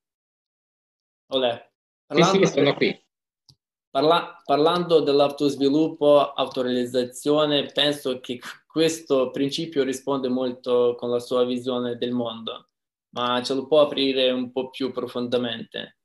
Olè. 1.27 1.69
Parlando 2.05 2.39
sì, 2.39 2.45
sì, 2.45 2.51
sono 2.51 2.73
qui. 2.73 3.05
Parla- 3.89 4.41
parlando 4.45 5.01
dell'autosviluppo, 5.01 6.33
autorealizzazione, 6.33 7.65
penso 7.67 8.19
che 8.19 8.39
questo 8.65 9.31
principio 9.31 9.83
risponde 9.83 10.29
molto 10.29 10.95
con 10.97 11.09
la 11.09 11.19
sua 11.19 11.43
visione 11.43 11.97
del 11.97 12.11
mondo, 12.11 12.69
ma 13.15 13.41
ce 13.41 13.55
lo 13.55 13.65
può 13.65 13.81
aprire 13.81 14.29
un 14.31 14.51
po' 14.51 14.69
più 14.69 14.91
profondamente? 14.91 15.97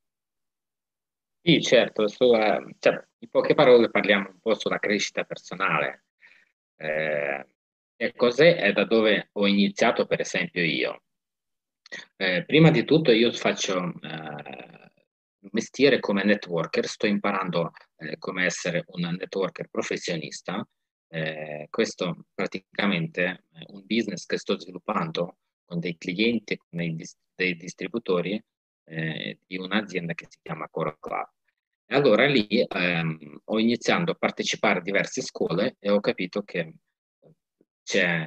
Sì, 1.44 1.60
certo, 1.60 2.08
su, 2.08 2.32
eh, 2.34 2.76
cioè, 2.78 3.04
in 3.18 3.28
poche 3.28 3.54
parole 3.54 3.90
parliamo 3.90 4.28
un 4.28 4.38
po' 4.40 4.54
sulla 4.54 4.78
crescita 4.78 5.24
personale. 5.24 6.04
Eh, 6.76 7.46
e 7.96 8.14
cos'è? 8.14 8.56
È 8.56 8.72
da 8.72 8.84
dove 8.84 9.28
ho 9.32 9.46
iniziato, 9.46 10.06
per 10.06 10.20
esempio, 10.20 10.62
io. 10.64 11.02
Eh, 12.16 12.44
prima 12.44 12.70
di 12.70 12.84
tutto 12.84 13.12
io 13.12 13.30
faccio 13.32 13.92
eh, 14.02 14.81
mestiere 15.50 16.00
come 16.00 16.24
networker, 16.24 16.86
sto 16.86 17.06
imparando 17.06 17.72
eh, 17.96 18.16
come 18.18 18.44
essere 18.44 18.84
un 18.88 19.16
networker 19.18 19.68
professionista. 19.68 20.66
Eh, 21.08 21.66
questo 21.68 22.26
praticamente 22.32 23.44
è 23.52 23.64
un 23.68 23.84
business 23.84 24.24
che 24.24 24.38
sto 24.38 24.58
sviluppando 24.58 25.38
con 25.64 25.78
dei 25.78 25.96
clienti, 25.98 26.56
con 26.56 26.78
dei, 26.78 26.96
dei 27.34 27.56
distributori 27.56 28.42
eh, 28.84 29.38
di 29.46 29.56
un'azienda 29.56 30.14
che 30.14 30.26
si 30.28 30.38
chiama 30.42 30.68
Cora 30.70 30.96
Club. 30.98 31.28
E 31.86 31.94
allora 31.94 32.26
lì 32.26 32.64
ehm, 32.66 33.40
ho 33.44 33.58
iniziato 33.58 34.12
a 34.12 34.14
partecipare 34.14 34.78
a 34.78 34.82
diverse 34.82 35.20
scuole 35.20 35.76
e 35.78 35.90
ho 35.90 36.00
capito 36.00 36.42
che 36.42 36.74
c'è 37.82 38.26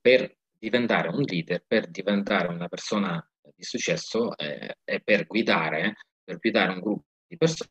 per 0.00 0.36
diventare 0.58 1.08
un 1.08 1.22
leader, 1.22 1.62
per 1.66 1.88
diventare 1.88 2.48
una 2.48 2.68
persona 2.68 3.24
di 3.54 3.62
successo 3.62 4.36
eh, 4.36 4.78
e 4.82 5.00
per 5.00 5.26
guidare 5.26 5.94
per 6.24 6.38
guidare 6.38 6.72
un 6.72 6.80
gruppo 6.80 7.04
di 7.26 7.36
persone 7.36 7.70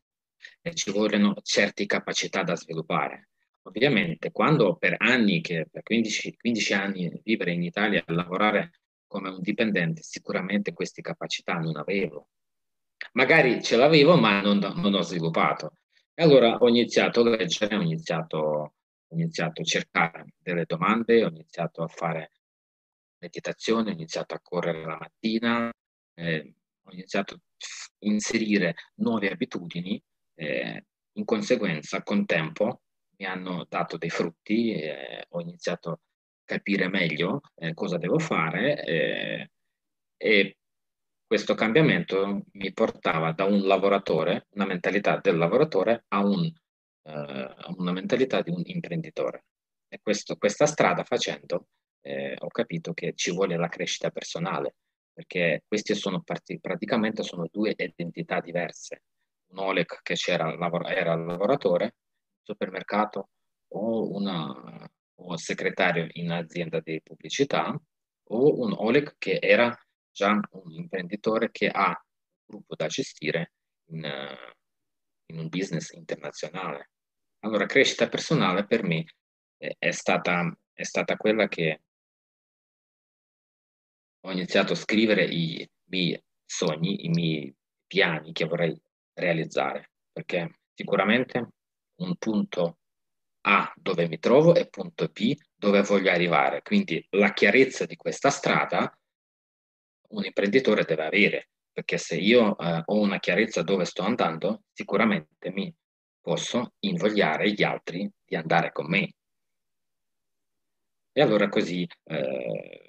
ci 0.74 0.90
vogliono 0.90 1.34
certe 1.42 1.86
capacità 1.86 2.42
da 2.42 2.56
sviluppare. 2.56 3.28
Ovviamente, 3.62 4.30
quando 4.30 4.76
per 4.76 4.96
anni, 4.98 5.40
che 5.40 5.66
per 5.70 5.82
15, 5.82 6.36
15 6.36 6.72
anni 6.74 7.20
vivere 7.22 7.52
in 7.52 7.62
Italia 7.62 8.04
e 8.04 8.12
lavorare 8.12 8.72
come 9.06 9.30
un 9.30 9.40
dipendente, 9.40 10.02
sicuramente 10.02 10.72
queste 10.72 11.00
capacità 11.00 11.54
non 11.54 11.76
avevo. 11.76 12.28
Magari 13.12 13.62
ce 13.62 13.76
l'avevo, 13.76 14.16
ma 14.16 14.40
non, 14.40 14.58
non 14.58 14.94
ho 14.94 15.02
sviluppato. 15.02 15.78
E 16.12 16.22
allora 16.22 16.56
ho 16.58 16.68
iniziato 16.68 17.20
a 17.20 17.30
leggere, 17.30 17.76
ho 17.76 17.80
iniziato, 17.80 18.38
ho 18.38 19.14
iniziato 19.14 19.62
a 19.62 19.64
cercare 19.64 20.34
delle 20.38 20.64
domande, 20.66 21.24
ho 21.24 21.28
iniziato 21.28 21.82
a 21.82 21.88
fare 21.88 22.32
meditazione, 23.18 23.90
ho 23.90 23.94
iniziato 23.94 24.34
a 24.34 24.40
correre 24.42 24.84
la 24.84 24.98
mattina, 25.00 25.72
eh, 26.14 26.54
ho 26.82 26.92
iniziato 26.92 27.40
inserire 28.00 28.74
nuove 28.96 29.30
abitudini, 29.30 30.02
eh, 30.34 30.84
in 31.16 31.24
conseguenza 31.24 32.02
con 32.02 32.26
tempo 32.26 32.82
mi 33.16 33.26
hanno 33.26 33.66
dato 33.68 33.96
dei 33.96 34.10
frutti, 34.10 34.72
eh, 34.72 35.26
ho 35.28 35.40
iniziato 35.40 35.90
a 35.90 35.98
capire 36.44 36.88
meglio 36.88 37.40
eh, 37.56 37.72
cosa 37.74 37.96
devo 37.96 38.18
fare 38.18 38.84
eh, 38.84 39.50
e 40.16 40.56
questo 41.26 41.54
cambiamento 41.54 42.44
mi 42.52 42.72
portava 42.72 43.32
da 43.32 43.44
un 43.44 43.66
lavoratore, 43.66 44.46
una 44.50 44.66
mentalità 44.66 45.18
del 45.22 45.36
lavoratore, 45.36 46.04
a 46.08 46.24
un, 46.24 46.44
eh, 46.44 47.54
una 47.76 47.92
mentalità 47.92 48.42
di 48.42 48.50
un 48.50 48.62
imprenditore. 48.64 49.46
E 49.88 50.00
questo, 50.02 50.36
questa 50.36 50.66
strada 50.66 51.02
facendo 51.02 51.68
eh, 52.02 52.36
ho 52.38 52.48
capito 52.48 52.92
che 52.92 53.14
ci 53.14 53.32
vuole 53.32 53.56
la 53.56 53.68
crescita 53.68 54.10
personale, 54.10 54.76
perché 55.14 55.62
queste 55.66 55.94
sono 55.94 56.22
parti, 56.22 56.58
praticamente 56.58 57.22
sono 57.22 57.46
due 57.50 57.74
identità 57.76 58.40
diverse. 58.40 59.04
Un 59.52 59.60
Oleg 59.60 60.00
che 60.02 60.16
era 60.26 60.54
lavoratore 60.56 61.84
in 61.84 62.42
supermercato 62.42 63.28
o, 63.68 64.12
una, 64.12 64.90
o 65.14 65.36
segretario 65.36 66.08
in 66.12 66.32
azienda 66.32 66.80
di 66.80 67.00
pubblicità 67.00 67.80
o 68.28 68.60
un 68.60 68.74
Oleg 68.76 69.14
che 69.16 69.38
era 69.40 69.76
già 70.10 70.38
un 70.50 70.72
imprenditore 70.72 71.50
che 71.52 71.68
ha 71.68 71.88
un 71.88 72.44
gruppo 72.44 72.74
da 72.74 72.88
gestire 72.88 73.52
in, 73.90 74.04
in 75.26 75.38
un 75.38 75.48
business 75.48 75.92
internazionale. 75.92 76.90
Allora, 77.44 77.66
crescita 77.66 78.08
personale 78.08 78.66
per 78.66 78.82
me 78.82 79.04
è, 79.56 79.74
è, 79.78 79.90
stata, 79.92 80.52
è 80.72 80.82
stata 80.82 81.16
quella 81.16 81.46
che 81.46 81.82
ho 84.24 84.32
iniziato 84.32 84.72
a 84.72 84.76
scrivere 84.76 85.24
i 85.24 85.68
miei 85.90 86.20
sogni, 86.44 87.04
i 87.04 87.08
miei 87.08 87.54
piani 87.86 88.32
che 88.32 88.46
vorrei 88.46 88.78
realizzare, 89.12 89.90
perché 90.12 90.60
sicuramente 90.72 91.48
un 91.96 92.16
punto 92.16 92.78
A 93.42 93.72
dove 93.76 94.08
mi 94.08 94.18
trovo 94.18 94.54
e 94.54 94.68
punto 94.68 95.08
B 95.08 95.36
dove 95.54 95.82
voglio 95.82 96.10
arrivare. 96.10 96.62
Quindi 96.62 97.04
la 97.10 97.32
chiarezza 97.32 97.84
di 97.84 97.96
questa 97.96 98.30
strada 98.30 98.98
un 100.08 100.24
imprenditore 100.24 100.84
deve 100.84 101.04
avere, 101.04 101.50
perché 101.72 101.98
se 101.98 102.16
io 102.16 102.56
eh, 102.56 102.82
ho 102.84 103.00
una 103.00 103.18
chiarezza 103.18 103.62
dove 103.62 103.84
sto 103.84 104.02
andando, 104.02 104.62
sicuramente 104.72 105.50
mi 105.50 105.74
posso 106.20 106.72
invogliare 106.80 107.52
gli 107.52 107.62
altri 107.62 108.10
di 108.24 108.36
andare 108.36 108.72
con 108.72 108.86
me. 108.86 109.12
E 111.12 111.20
allora 111.20 111.48
così 111.48 111.86
eh, 112.04 112.83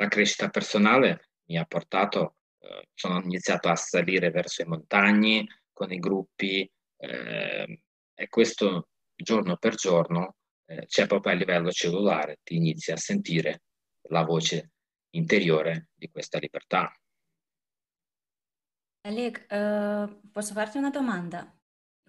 la 0.00 0.08
crescita 0.08 0.48
personale 0.48 1.28
mi 1.50 1.58
ha 1.58 1.64
portato, 1.64 2.36
eh, 2.58 2.88
sono 2.94 3.20
iniziato 3.20 3.68
a 3.68 3.76
salire 3.76 4.30
verso 4.30 4.62
i 4.62 4.66
montagni 4.66 5.46
con 5.70 5.92
i 5.92 5.98
gruppi 5.98 6.68
eh, 6.96 7.82
e 8.14 8.28
questo 8.28 8.88
giorno 9.14 9.56
per 9.58 9.74
giorno 9.74 10.36
eh, 10.64 10.86
c'è 10.86 11.06
proprio 11.06 11.32
a 11.32 11.36
livello 11.36 11.70
cellulare, 11.70 12.38
ti 12.42 12.56
inizi 12.56 12.92
a 12.92 12.96
sentire 12.96 13.62
la 14.08 14.24
voce 14.24 14.70
interiore 15.10 15.88
di 15.94 16.08
questa 16.08 16.38
libertà. 16.38 16.90
Alec, 19.02 19.46
uh, 19.50 20.30
posso 20.30 20.52
farti 20.52 20.78
una 20.78 20.90
domanda? 20.90 21.59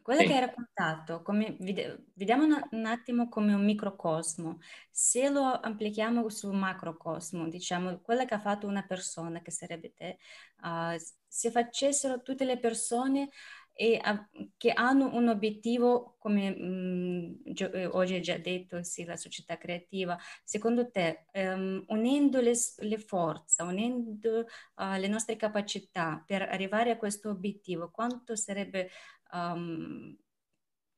Quella 0.01 0.23
Sì. 0.23 0.25
che 0.25 0.33
hai 0.33 0.39
raccontato, 0.39 1.21
come, 1.21 1.55
vediamo 1.59 2.43
un, 2.45 2.59
un 2.71 2.85
attimo 2.85 3.29
come 3.29 3.53
un 3.53 3.63
microcosmo. 3.63 4.57
Se 4.89 5.29
lo 5.29 5.43
amplichiamo 5.59 6.27
sul 6.29 6.53
macrocosmo, 6.55 7.47
diciamo, 7.47 7.99
quella 8.01 8.25
che 8.25 8.33
ha 8.33 8.39
fatto 8.39 8.67
una 8.67 8.83
persona, 8.85 9.41
che 9.41 9.51
sarebbe 9.51 9.93
te, 9.93 10.17
uh, 10.63 10.95
se 11.27 11.51
facessero 11.51 12.21
tutte 12.23 12.45
le 12.45 12.57
persone 12.59 13.29
e 13.73 13.99
a- 14.01 14.27
che 14.57 14.71
hanno 14.71 15.15
un 15.15 15.27
obiettivo, 15.29 16.15
come 16.19 16.49
mh, 16.51 17.41
gio- 17.53 17.71
eh, 17.71 17.85
oggi 17.85 18.13
hai 18.15 18.21
già 18.21 18.37
detto, 18.37 18.83
sì, 18.83 19.05
la 19.05 19.15
società 19.15 19.57
creativa, 19.57 20.17
secondo 20.43 20.89
te, 20.91 21.25
ehm, 21.31 21.85
unendo 21.87 22.41
le, 22.41 22.53
le 22.79 22.97
forze, 22.99 23.63
unendo 23.63 24.45
uh, 24.75 24.97
le 24.99 25.07
nostre 25.07 25.35
capacità 25.35 26.21
per 26.25 26.41
arrivare 26.43 26.91
a 26.91 26.97
questo 26.97 27.29
obiettivo, 27.29 27.89
quanto 27.91 28.35
sarebbe 28.35 28.89
um, 29.31 30.17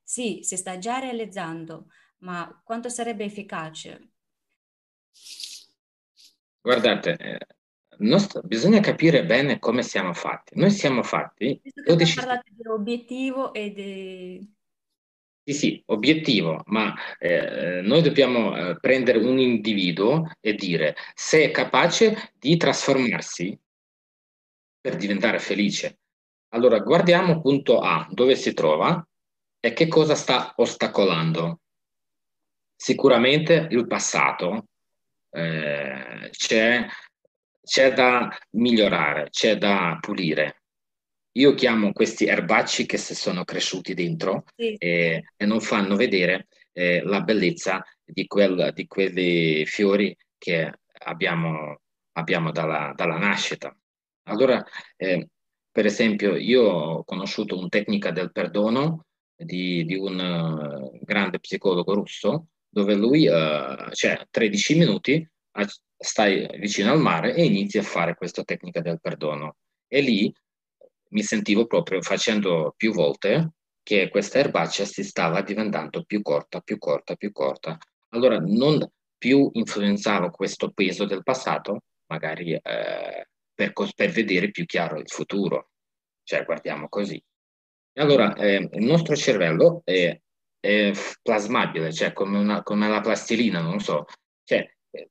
sì, 0.03 0.39
si 0.43 0.57
sta 0.57 0.77
già 0.77 0.99
realizzando, 0.99 1.87
ma 2.19 2.61
quanto 2.63 2.89
sarebbe 2.89 3.23
efficace? 3.23 4.09
Guardate, 6.61 7.17
eh, 7.17 7.37
nost- 7.99 8.45
bisogna 8.45 8.79
capire 8.79 9.25
bene 9.25 9.59
come 9.59 9.83
siamo 9.83 10.13
fatti. 10.13 10.57
Noi 10.57 10.71
siamo 10.71 11.03
fatti 11.03 11.61
12 11.85 12.15
parlato 12.15 12.51
di 12.51 12.67
obiettivo 12.67 13.53
e 13.53 13.71
di... 13.71 14.53
Sì, 15.45 15.53
sì, 15.53 15.83
obiettivo, 15.87 16.63
ma 16.67 16.95
eh, 17.19 17.81
noi 17.81 18.01
dobbiamo 18.01 18.55
eh, 18.55 18.79
prendere 18.79 19.17
un 19.17 19.39
individuo 19.39 20.31
e 20.39 20.53
dire 20.53 20.95
se 21.13 21.43
è 21.43 21.51
capace 21.51 22.31
di 22.37 22.55
trasformarsi 22.55 23.59
per 24.79 24.95
diventare 24.95 25.39
felice. 25.39 25.99
Allora, 26.53 26.79
guardiamo 26.79 27.41
punto 27.41 27.79
A, 27.79 28.07
dove 28.11 28.35
si 28.35 28.53
trova 28.53 29.03
e 29.59 29.73
che 29.73 29.87
cosa 29.87 30.13
sta 30.13 30.53
ostacolando. 30.57 31.61
Sicuramente 32.75 33.67
il 33.71 33.87
passato 33.87 34.67
eh, 35.31 36.29
c'è, 36.29 36.85
c'è 37.59 37.93
da 37.93 38.29
migliorare, 38.51 39.29
c'è 39.31 39.57
da 39.57 39.97
pulire. 39.99 40.61
Io 41.37 41.55
chiamo 41.55 41.91
questi 41.91 42.27
erbacci 42.27 42.85
che 42.85 42.97
si 42.97 43.15
sono 43.15 43.43
cresciuti 43.43 43.95
dentro 43.95 44.43
Sì, 44.55 44.75
e, 44.75 45.23
e 45.35 45.45
non 45.47 45.59
fanno 45.59 45.95
vedere 45.95 46.49
eh, 46.71 47.01
la 47.01 47.21
bellezza 47.21 47.83
di, 48.03 48.27
quel, 48.27 48.71
di 48.75 48.85
quei 48.85 49.65
fiori 49.65 50.15
che 50.37 50.71
abbiamo, 51.05 51.79
abbiamo 52.11 52.51
dalla, 52.51 52.93
dalla 52.95 53.17
nascita. 53.17 53.75
Allora, 54.25 54.63
eh, 54.95 55.29
per 55.73 55.87
esempio, 55.87 56.35
io 56.35 56.61
ho 56.61 57.03
conosciuto 57.03 57.57
una 57.57 57.67
tecnica 57.67 58.11
del 58.11 58.31
perdono 58.31 59.07
di, 59.35 59.83
di 59.85 59.95
un 59.95 60.19
uh, 60.19 60.99
grande 61.03 61.39
psicologo 61.39 61.95
russo, 61.95 62.49
dove 62.69 62.93
lui, 62.93 63.25
uh, 63.25 63.89
cioè 63.91 64.27
13 64.29 64.77
minuti, 64.77 65.27
stai 65.97 66.47
vicino 66.59 66.91
al 66.91 66.99
mare 66.99 67.33
e 67.33 67.43
inizi 67.45 67.79
a 67.79 67.83
fare 67.83 68.13
questa 68.13 68.43
tecnica 68.43 68.81
del 68.81 69.01
perdono. 69.01 69.55
E 69.87 70.01
lì 70.01 70.31
mi 71.09 71.23
sentivo 71.23 71.65
proprio 71.65 72.03
facendo 72.03 72.75
più 72.77 72.91
volte 72.93 73.53
che 73.81 74.09
questa 74.09 74.37
erbaccia 74.37 74.85
si 74.85 75.03
stava 75.03 75.41
diventando 75.41 76.03
più 76.03 76.21
corta, 76.21 76.59
più 76.59 76.77
corta, 76.77 77.15
più 77.15 77.31
corta. 77.31 77.79
Allora 78.09 78.37
non 78.37 78.87
più 79.17 79.49
influenzavo 79.51 80.29
questo 80.29 80.69
peso 80.69 81.05
del 81.05 81.23
passato, 81.23 81.85
magari 82.05 82.53
eh, 82.53 83.27
per, 83.53 83.73
per, 83.95 84.09
vedere 84.11 84.51
più 84.51 84.65
chiaro 84.65 84.99
il 84.99 85.09
futuro. 85.09 85.69
Cioè, 86.23 86.45
guardiamo 86.45 86.89
così. 86.89 87.21
Allora 87.95 88.33
eh, 88.35 88.69
il 88.71 88.85
nostro 88.85 89.15
cervello 89.15 89.81
è, 89.83 90.19
è 90.59 90.91
plasmabile, 91.21 91.91
cioè 91.93 92.13
come, 92.13 92.39
una, 92.39 92.63
come 92.63 92.87
la 92.87 93.01
plastilina, 93.01 93.61
non 93.61 93.79
so, 93.79 94.05
cioè, 94.43 94.67
eh, 94.91 95.09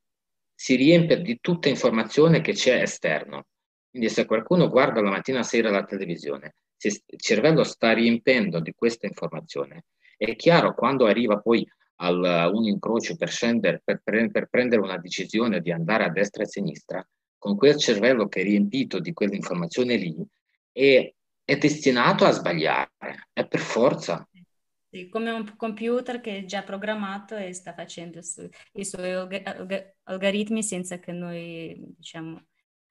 si 0.54 0.74
riempie 0.74 1.20
di 1.22 1.38
tutta 1.40 1.68
informazione 1.68 2.40
che 2.40 2.52
c'è 2.52 2.82
esterno. 2.82 3.46
Quindi 3.88 4.08
se 4.08 4.24
qualcuno 4.24 4.68
guarda 4.68 5.00
la 5.00 5.10
mattina 5.10 5.42
sera 5.42 5.70
la 5.70 5.84
televisione, 5.84 6.56
se 6.76 7.02
il 7.06 7.20
cervello 7.20 7.62
sta 7.62 7.92
riempendo 7.92 8.58
di 8.58 8.72
questa 8.74 9.06
informazione, 9.06 9.84
è 10.16 10.34
chiaro 10.34 10.74
quando 10.74 11.06
arriva 11.06 11.38
poi 11.38 11.66
a 11.96 12.48
un 12.48 12.64
incrocio 12.64 13.16
per 13.16 13.30
scendere, 13.30 13.80
per, 13.84 14.00
per, 14.02 14.48
prendere 14.50 14.80
una 14.80 14.98
decisione 14.98 15.60
di 15.60 15.70
andare 15.70 16.04
a 16.04 16.10
destra 16.10 16.42
e 16.42 16.46
a 16.46 16.48
sinistra, 16.48 17.08
con 17.42 17.56
quel 17.56 17.76
cervello 17.76 18.28
che 18.28 18.42
è 18.42 18.44
riempito 18.44 19.00
di 19.00 19.12
quell'informazione 19.12 19.96
lì, 19.96 20.14
è, 20.70 21.12
è 21.44 21.56
destinato 21.56 22.24
a 22.24 22.30
sbagliare, 22.30 22.92
è 23.32 23.44
per 23.48 23.58
forza. 23.58 24.24
Sì, 24.88 25.08
come 25.08 25.32
un 25.32 25.56
computer 25.56 26.20
che 26.20 26.38
è 26.38 26.44
già 26.44 26.62
programmato 26.62 27.34
e 27.34 27.52
sta 27.52 27.74
facendo 27.74 28.22
su, 28.22 28.48
i 28.74 28.84
suoi 28.84 29.10
alg 29.10 29.94
algoritmi 30.04 30.62
senza 30.62 31.00
che 31.00 31.10
noi, 31.10 31.76
diciamo, 31.96 32.44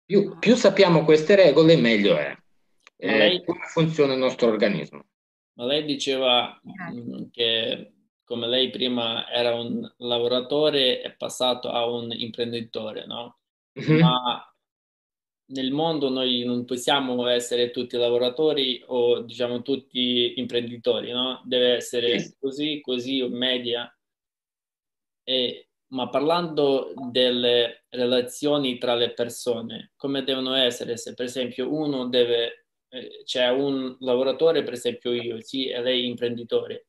più, 0.06 0.38
più, 0.38 0.56
sappiamo 0.56 1.06
queste 1.06 1.36
regole, 1.36 1.78
meglio 1.78 2.18
è. 2.18 2.36
Ma 3.06 3.16
lei, 3.16 3.42
come 3.46 3.64
funziona 3.68 4.12
il 4.12 4.20
nostro 4.20 4.50
organismo. 4.50 5.06
Ma 5.54 5.64
lei 5.64 5.86
diceva 5.86 6.60
mh, 6.62 7.30
che 7.32 7.94
come 8.26 8.48
lei 8.48 8.70
prima 8.70 9.30
era 9.30 9.56
un 9.56 9.90
lavoratore 10.00 11.00
è 11.00 11.16
passato 11.16 11.70
a 11.70 11.86
un 11.90 12.12
imprenditore, 12.12 13.06
no? 13.06 13.38
Mm-hmm. 13.80 14.00
Ma 14.00 14.46
nel 15.52 15.72
mondo 15.72 16.10
noi 16.10 16.44
non 16.46 16.66
possiamo 16.66 17.28
essere 17.28 17.72
tutti 17.72 17.98
lavoratori 17.98 18.82
o 18.88 19.22
diciamo 19.22 19.62
tutti 19.62 20.34
imprenditori, 20.38 21.12
no? 21.12 21.42
Deve 21.46 21.74
essere 21.76 22.20
Sì. 22.20 22.36
così, 22.40 22.80
così 22.82 23.22
o 23.22 23.30
media. 23.30 23.94
E 25.28 25.68
ma 25.92 26.08
parlando 26.10 26.94
delle 27.12 27.84
relazioni 27.90 28.78
tra 28.78 28.96
le 28.96 29.14
persone, 29.14 29.92
come 29.98 30.24
devono 30.24 30.54
essere? 30.54 30.96
Se 30.98 31.14
per 31.14 31.26
esempio 31.26 31.70
uno 31.74 32.08
deve, 32.08 32.68
eh, 32.90 33.22
c'è 33.26 33.50
un 33.50 33.98
lavoratore, 34.00 34.64
per 34.64 34.74
esempio 34.74 35.12
io, 35.12 35.42
sì, 35.42 35.68
e 35.68 35.82
lei 35.82 36.06
imprenditore, 36.08 36.88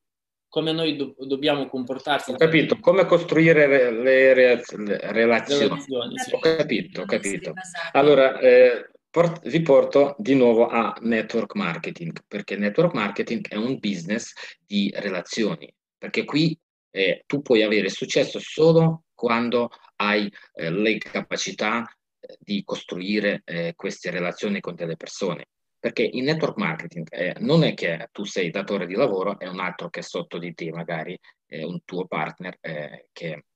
come 0.52 0.72
noi 0.72 0.96
do- 0.96 1.14
dobbiamo 1.20 1.66
comportarsi? 1.66 2.32
Ho 2.32 2.36
capito, 2.36 2.78
come 2.78 3.06
costruire 3.06 3.66
le, 3.66 3.90
le, 3.90 4.34
re- 4.34 4.62
le 4.76 4.98
relazioni. 5.10 5.68
relazioni, 5.68 6.18
sì. 6.18 6.34
Ho 6.34 6.38
capito, 6.40 7.00
ho 7.00 7.04
capito. 7.06 7.54
Allora, 7.92 8.38
eh, 8.38 8.90
port- 9.08 9.48
vi 9.48 9.62
porto 9.62 10.14
di 10.18 10.34
nuovo 10.34 10.66
a 10.66 10.94
network 11.00 11.54
marketing, 11.54 12.18
perché 12.28 12.56
network 12.56 12.92
marketing 12.92 13.48
è 13.48 13.56
un 13.56 13.78
business 13.78 14.34
di 14.58 14.92
relazioni, 14.94 15.72
perché 15.96 16.24
qui 16.24 16.54
eh, 16.90 17.22
tu 17.26 17.40
puoi 17.40 17.62
avere 17.62 17.88
successo 17.88 18.38
solo 18.38 19.04
quando 19.14 19.70
hai 19.96 20.30
eh, 20.52 20.70
le 20.70 20.98
capacità 20.98 21.82
eh, 22.20 22.36
di 22.38 22.62
costruire 22.62 23.40
eh, 23.46 23.72
queste 23.74 24.10
relazioni 24.10 24.60
con 24.60 24.74
delle 24.74 24.96
persone. 24.96 25.46
Perché 25.82 26.04
in 26.04 26.22
network 26.22 26.56
marketing 26.58 27.08
eh, 27.10 27.34
non 27.40 27.64
è 27.64 27.74
che 27.74 28.08
tu 28.12 28.22
sei 28.22 28.50
datore 28.50 28.86
di 28.86 28.94
lavoro 28.94 29.40
e 29.40 29.48
un 29.48 29.58
altro 29.58 29.90
che 29.90 29.98
è 29.98 30.02
sotto 30.04 30.38
di 30.38 30.54
te, 30.54 30.70
magari 30.70 31.18
è 31.44 31.64
un 31.64 31.80
tuo 31.84 32.06
partner 32.06 32.56
eh, 32.60 33.08
che 33.10 33.46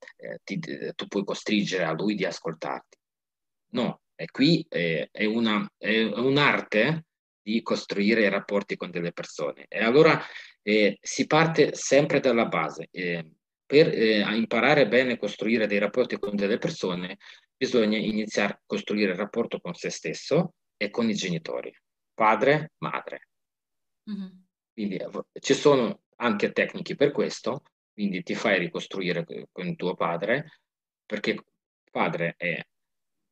ti, 0.42 0.58
tu 0.96 1.06
puoi 1.06 1.22
costringere 1.22 1.84
a 1.84 1.92
lui 1.92 2.16
di 2.16 2.24
ascoltarti. 2.24 2.96
No, 3.74 4.00
e 4.16 4.26
qui 4.26 4.66
è, 4.68 5.08
una, 5.26 5.64
è 5.78 6.02
un'arte 6.02 7.04
di 7.40 7.62
costruire 7.62 8.28
rapporti 8.28 8.74
con 8.74 8.90
delle 8.90 9.12
persone. 9.12 9.66
E 9.68 9.84
allora 9.84 10.20
eh, 10.62 10.98
si 11.00 11.28
parte 11.28 11.76
sempre 11.76 12.18
dalla 12.18 12.46
base. 12.46 12.88
Eh, 12.90 13.24
per 13.64 13.88
eh, 13.88 14.18
imparare 14.34 14.88
bene 14.88 15.12
a 15.12 15.18
costruire 15.18 15.68
dei 15.68 15.78
rapporti 15.78 16.18
con 16.18 16.34
delle 16.34 16.58
persone, 16.58 17.18
bisogna 17.56 17.98
iniziare 17.98 18.54
a 18.54 18.60
costruire 18.66 19.12
il 19.12 19.18
rapporto 19.18 19.60
con 19.60 19.74
se 19.74 19.90
stesso 19.90 20.54
e 20.76 20.90
con 20.90 21.08
i 21.08 21.14
genitori, 21.14 21.72
padre, 22.16 22.72
madre. 22.78 23.28
Mm-hmm. 24.10 24.30
Quindi 24.72 24.98
ci 25.40 25.54
sono 25.54 26.00
anche 26.16 26.52
tecniche 26.52 26.96
per 26.96 27.12
questo, 27.12 27.62
quindi 27.92 28.22
ti 28.22 28.34
fai 28.34 28.58
ricostruire 28.58 29.24
con 29.52 29.76
tuo 29.76 29.94
padre, 29.94 30.60
perché 31.04 31.44
padre 31.90 32.34
è 32.36 32.60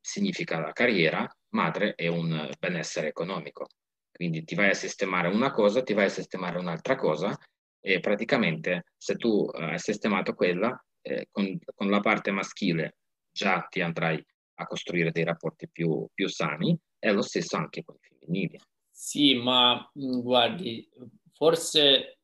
significa 0.01 0.61
la 0.61 0.73
carriera, 0.73 1.27
madre 1.51 1.95
è 1.95 2.09
un 2.09 2.51
benessere 2.59 3.09
economico. 3.09 3.67
Quindi 4.13 4.45
ti 4.45 4.55
vai 4.55 4.69
a 4.69 4.75
sistemare 4.75 5.29
una 5.29 5.51
cosa, 5.51 5.83
ti 5.83 5.95
vai 5.95 6.05
a 6.05 6.11
sistemare 6.11 6.59
un'altra 6.59 6.95
cosa 6.95 7.37
e 7.81 8.01
praticamente 8.01 8.85
se 8.97 9.17
tu 9.17 9.49
eh, 9.53 9.65
hai 9.65 9.79
sistemato 9.79 10.35
quella, 10.35 10.73
eh, 11.01 11.29
con, 11.31 11.59
con, 11.75 11.91
la 11.91 12.01
parte 12.01 12.31
maschile 12.31 12.97
già 13.31 13.67
ti 13.69 13.81
andrai 13.81 14.25
a 14.57 14.67
costruire 14.67 15.11
dei 15.11 15.25
rapporti 15.25 15.69
più, 15.69 16.07
più 16.15 16.29
sani 16.29 16.79
e 16.99 17.13
lo 17.13 17.23
stesso 17.23 17.57
anche 17.57 17.83
con 17.83 17.97
i 17.97 18.07
femminili. 18.07 18.59
Sì, 18.97 19.35
ma 19.35 19.91
mm, 19.99 20.21
guardi, 20.21 20.89
forse, 21.33 22.21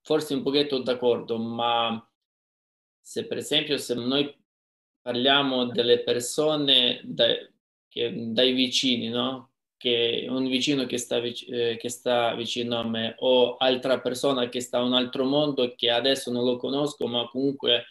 forse 0.00 0.34
un 0.34 0.42
pochetto 0.42 0.78
d'accordo, 0.80 1.38
ma 1.38 2.08
se 3.00 3.26
per 3.26 3.38
esempio 3.38 3.76
se 3.78 3.94
noi 3.94 4.32
parliamo 5.02 5.66
delle 5.66 6.02
persone 6.02 7.00
dai, 7.04 7.36
che, 7.88 8.12
dai 8.32 8.52
vicini, 8.52 9.08
no? 9.08 9.50
Che 9.76 10.26
un 10.28 10.46
vicino 10.48 10.86
che 10.86 10.98
sta, 10.98 11.18
eh, 11.18 11.76
che 11.78 11.88
sta 11.90 12.34
vicino 12.36 12.78
a 12.78 12.84
me 12.88 13.14
o 13.18 13.56
altra 13.56 14.00
persona 14.00 14.48
che 14.48 14.60
sta 14.60 14.78
in 14.78 14.84
un 14.86 14.94
altro 14.94 15.24
mondo 15.24 15.74
che 15.76 15.90
adesso 15.90 16.30
non 16.30 16.44
lo 16.44 16.56
conosco, 16.56 17.06
ma 17.08 17.28
comunque 17.28 17.84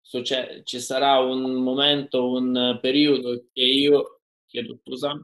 succede, 0.00 0.62
ci 0.64 0.78
sarà 0.80 1.18
un 1.18 1.54
momento, 1.62 2.30
un 2.30 2.78
periodo 2.80 3.44
che 3.52 3.62
io 3.62 4.20
chiedo 4.46 4.78
scusa 4.82 5.20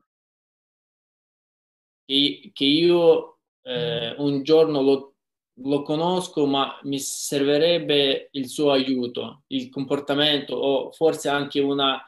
che, 2.05 2.51
che 2.53 2.65
io 2.65 3.39
eh, 3.63 4.15
un 4.19 4.43
giorno 4.43 4.83
lo, 4.83 5.15
lo 5.61 5.83
conosco, 5.83 6.47
ma 6.47 6.79
mi 6.83 6.99
servirebbe 6.99 8.29
il 8.33 8.49
suo 8.49 8.71
aiuto, 8.71 9.43
il 9.49 9.69
comportamento 9.69 10.55
o 10.55 10.93
forse 10.93 11.29
anche 11.29 11.61
una 11.61 12.01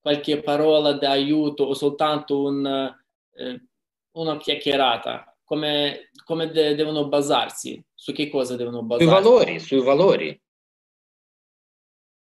qualche 0.00 0.40
parola 0.40 0.92
d'aiuto 0.92 1.64
o 1.64 1.74
soltanto 1.74 2.42
un, 2.42 2.94
eh, 3.34 3.66
una 4.12 4.36
chiacchierata. 4.36 5.36
Come, 5.44 6.10
come 6.24 6.50
de- 6.50 6.74
devono 6.74 7.08
basarsi? 7.08 7.84
Su 7.94 8.12
che 8.12 8.28
cosa 8.28 8.56
devono 8.56 8.82
basarsi? 8.82 9.04
Sui 9.04 9.22
valori, 9.22 9.60
sui 9.60 9.82
valori. 9.82 10.40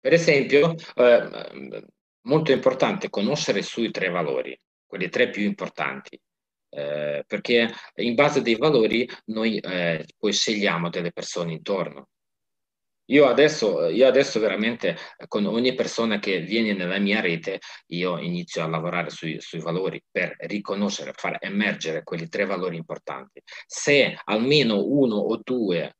Per 0.00 0.12
esempio, 0.12 0.74
eh, 0.96 1.86
molto 2.22 2.52
importante 2.52 3.08
conoscere 3.08 3.62
sui 3.62 3.90
tre 3.90 4.08
valori, 4.08 4.58
quelli 4.86 5.08
tre 5.08 5.30
più 5.30 5.42
importanti 5.44 6.20
eh, 6.74 7.24
perché 7.26 7.72
in 7.96 8.14
base 8.14 8.42
dei 8.42 8.56
valori 8.56 9.08
noi 9.26 9.58
eh, 9.58 10.04
poi 10.18 10.32
scegliamo 10.32 10.90
delle 10.90 11.12
persone 11.12 11.52
intorno. 11.52 12.08
Io 13.08 13.26
adesso, 13.26 13.86
io 13.88 14.06
adesso 14.06 14.40
veramente 14.40 14.96
con 15.28 15.44
ogni 15.44 15.74
persona 15.74 16.18
che 16.18 16.40
viene 16.40 16.72
nella 16.72 16.98
mia 16.98 17.20
rete, 17.20 17.58
io 17.88 18.18
inizio 18.18 18.62
a 18.62 18.66
lavorare 18.66 19.10
sui, 19.10 19.38
sui 19.40 19.60
valori 19.60 20.02
per 20.10 20.34
riconoscere, 20.38 21.12
far 21.14 21.36
emergere 21.40 22.02
quelli 22.02 22.28
tre 22.28 22.46
valori 22.46 22.76
importanti. 22.76 23.42
Se 23.66 24.18
almeno 24.24 24.82
uno 24.82 25.16
o 25.16 25.38
due, 25.42 25.96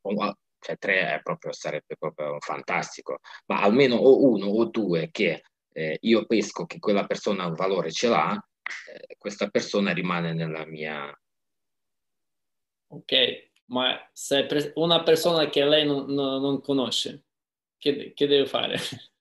cioè 0.58 0.78
tre 0.78 1.20
proprio, 1.22 1.52
sarebbe 1.52 1.94
proprio 1.98 2.38
fantastico, 2.40 3.18
ma 3.46 3.60
almeno 3.60 4.00
uno 4.00 4.46
o 4.46 4.64
due 4.64 5.10
che 5.10 5.42
eh, 5.74 5.98
io 6.00 6.24
pesco 6.24 6.64
che 6.64 6.78
quella 6.78 7.04
persona 7.04 7.44
un 7.44 7.54
valore 7.54 7.92
ce 7.92 8.08
l'ha, 8.08 8.42
eh, 8.92 9.16
questa 9.18 9.48
persona 9.48 9.92
rimane 9.92 10.32
nella 10.32 10.64
mia... 10.66 11.16
Ok, 12.88 13.50
ma 13.66 14.08
se 14.12 14.46
pre- 14.46 14.72
una 14.76 15.02
persona 15.02 15.48
che 15.48 15.64
lei 15.64 15.86
non, 15.86 16.06
non, 16.12 16.40
non 16.40 16.60
conosce, 16.60 17.24
che, 17.78 18.12
che, 18.14 18.26
deve 18.26 18.46
fare? 18.46 18.76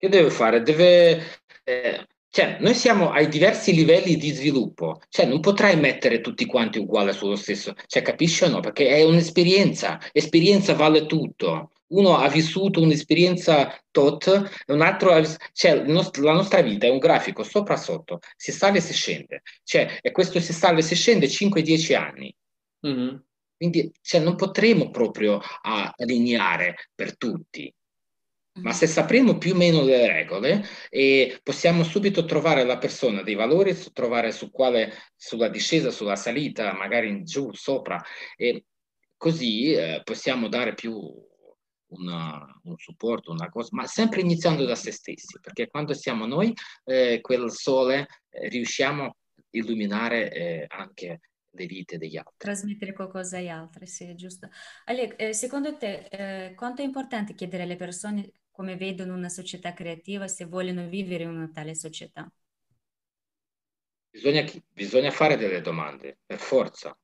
Che 0.00 0.08
deve 0.08 0.30
fare? 0.30 0.62
Deve... 0.62 1.42
Eh, 1.62 2.06
cioè, 2.30 2.56
noi 2.60 2.74
siamo 2.74 3.10
ai 3.10 3.28
diversi 3.28 3.74
livelli 3.74 4.16
di 4.16 4.30
sviluppo, 4.30 5.02
cioè 5.10 5.26
non 5.26 5.40
potrai 5.40 5.76
mettere 5.76 6.20
tutti 6.20 6.46
quanti 6.46 6.78
uguali 6.78 7.12
sullo 7.12 7.36
stesso, 7.36 7.74
cioè 7.86 8.02
capisci 8.02 8.44
o 8.44 8.48
no? 8.48 8.60
Perché 8.60 8.88
è 8.88 9.02
un'esperienza, 9.02 9.98
esperienza 10.12 10.74
vale 10.74 11.06
tutto 11.06 11.72
uno 11.90 12.16
ha 12.16 12.28
vissuto 12.28 12.80
un'esperienza 12.80 13.80
tot, 13.90 14.62
un 14.66 14.80
altro, 14.80 15.20
cioè 15.52 15.84
la 15.84 16.32
nostra 16.32 16.60
vita 16.60 16.86
è 16.86 16.90
un 16.90 16.98
grafico 16.98 17.42
sopra 17.42 17.76
sotto, 17.76 18.18
si 18.36 18.52
sale 18.52 18.78
e 18.78 18.80
si 18.80 18.92
scende, 18.92 19.42
cioè, 19.64 19.98
e 20.00 20.10
questo 20.12 20.40
si 20.40 20.52
sale 20.52 20.80
e 20.80 20.82
si 20.82 20.94
scende 20.94 21.26
5-10 21.26 21.96
anni. 21.96 22.34
Mm-hmm. 22.86 23.16
Quindi 23.56 23.92
cioè, 24.00 24.20
non 24.20 24.36
potremo 24.36 24.90
proprio 24.90 25.40
allineare 25.62 26.88
per 26.94 27.16
tutti. 27.16 27.72
Ma 28.52 28.72
se 28.72 28.86
sapremo 28.86 29.38
più 29.38 29.52
o 29.52 29.56
meno 29.56 29.82
le 29.82 30.06
regole, 30.06 30.66
eh, 30.88 31.38
possiamo 31.42 31.84
subito 31.84 32.24
trovare 32.24 32.64
la 32.64 32.78
persona 32.78 33.22
dei 33.22 33.34
valori, 33.34 33.76
trovare 33.92 34.32
su 34.32 34.50
quale, 34.50 34.92
sulla 35.14 35.48
discesa, 35.48 35.90
sulla 35.90 36.16
salita, 36.16 36.72
magari 36.72 37.08
in 37.08 37.24
giù, 37.24 37.52
sopra, 37.52 38.02
e 38.36 38.64
così 39.16 39.72
eh, 39.72 40.00
possiamo 40.04 40.48
dare 40.48 40.74
più 40.74 40.98
una, 41.90 42.44
un 42.64 42.76
supporto, 42.76 43.30
una 43.30 43.48
cosa, 43.48 43.70
ma 43.72 43.86
sempre 43.86 44.20
iniziando 44.20 44.64
da 44.64 44.74
se 44.74 44.90
stessi, 44.90 45.38
perché 45.40 45.68
quando 45.68 45.94
siamo 45.94 46.26
noi, 46.26 46.52
eh, 46.84 47.20
quel 47.20 47.50
sole, 47.50 48.06
eh, 48.28 48.48
riusciamo 48.48 49.04
a 49.04 49.14
illuminare 49.50 50.32
eh, 50.32 50.64
anche 50.68 51.20
le 51.50 51.66
vite 51.66 51.98
degli 51.98 52.16
altri. 52.16 52.34
Trasmettere 52.36 52.92
qualcosa 52.92 53.38
agli 53.38 53.48
altri, 53.48 53.86
sì, 53.86 54.14
giusto. 54.14 54.48
Alec, 54.84 55.20
eh, 55.20 55.32
secondo 55.32 55.76
te, 55.76 56.06
eh, 56.10 56.54
quanto 56.54 56.82
è 56.82 56.84
importante 56.84 57.34
chiedere 57.34 57.64
alle 57.64 57.76
persone 57.76 58.32
come 58.50 58.76
vedono 58.76 59.14
una 59.14 59.28
società 59.28 59.72
creativa 59.72 60.28
se 60.28 60.44
vogliono 60.44 60.86
vivere 60.86 61.24
in 61.24 61.30
una 61.30 61.50
tale 61.52 61.74
società? 61.74 62.30
Bisogna, 64.10 64.44
bisogna 64.68 65.10
fare 65.10 65.36
delle 65.36 65.60
domande, 65.60 66.18
per 66.26 66.38
forza, 66.38 66.96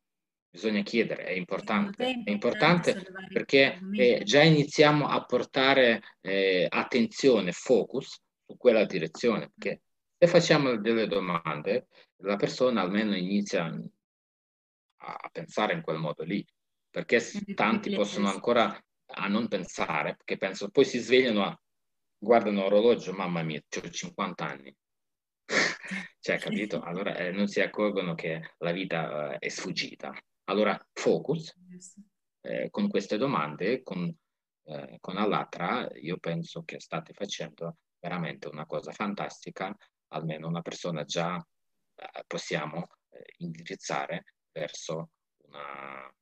bisogna 0.56 0.80
chiedere, 0.80 1.24
è 1.24 1.32
importante, 1.32 2.22
è 2.24 2.30
importante, 2.30 3.06
perché 3.28 3.78
eh, 3.92 4.22
già 4.24 4.42
iniziamo 4.42 5.06
a 5.06 5.22
portare 5.22 6.02
eh, 6.22 6.66
attenzione, 6.66 7.52
focus 7.52 8.22
su 8.46 8.56
quella 8.56 8.86
direzione, 8.86 9.50
perché 9.54 9.82
se 10.18 10.26
facciamo 10.26 10.76
delle 10.78 11.06
domande, 11.06 11.88
la 12.22 12.36
persona 12.36 12.80
almeno 12.80 13.14
inizia 13.14 13.66
a, 13.66 15.14
a 15.20 15.28
pensare 15.30 15.74
in 15.74 15.82
quel 15.82 15.98
modo 15.98 16.24
lì, 16.24 16.42
perché 16.88 17.22
tanti 17.54 17.94
possono 17.94 18.30
ancora 18.30 18.74
a 19.08 19.28
non 19.28 19.48
pensare, 19.48 20.16
perché 20.16 20.38
pensano, 20.38 20.70
poi 20.70 20.86
si 20.86 20.98
svegliano, 20.98 21.44
a, 21.44 21.60
guardano 22.16 22.62
l'orologio, 22.62 23.12
mamma 23.12 23.42
mia, 23.42 23.60
ho 23.60 23.90
50 23.90 24.46
anni. 24.46 24.74
cioè, 26.18 26.38
capito? 26.38 26.80
Allora 26.86 27.14
eh, 27.14 27.30
non 27.30 27.46
si 27.46 27.60
accorgono 27.60 28.14
che 28.14 28.54
la 28.56 28.72
vita 28.72 29.34
eh, 29.34 29.38
è 29.38 29.48
sfuggita. 29.48 30.14
Allora, 30.48 30.78
focus 30.92 31.52
eh, 32.40 32.70
con 32.70 32.88
queste 32.88 33.16
domande, 33.16 33.82
con, 33.82 34.14
eh, 34.64 34.98
con 35.00 35.16
Allatra, 35.16 35.88
io 35.94 36.18
penso 36.18 36.62
che 36.62 36.78
state 36.78 37.12
facendo 37.12 37.78
veramente 37.98 38.46
una 38.46 38.64
cosa 38.64 38.92
fantastica, 38.92 39.76
almeno 40.08 40.46
una 40.46 40.62
persona 40.62 41.02
già 41.02 41.36
eh, 41.36 42.24
possiamo 42.28 42.86
eh, 43.08 43.34
indirizzare 43.38 44.36
verso 44.52 45.10
una, 45.46 46.14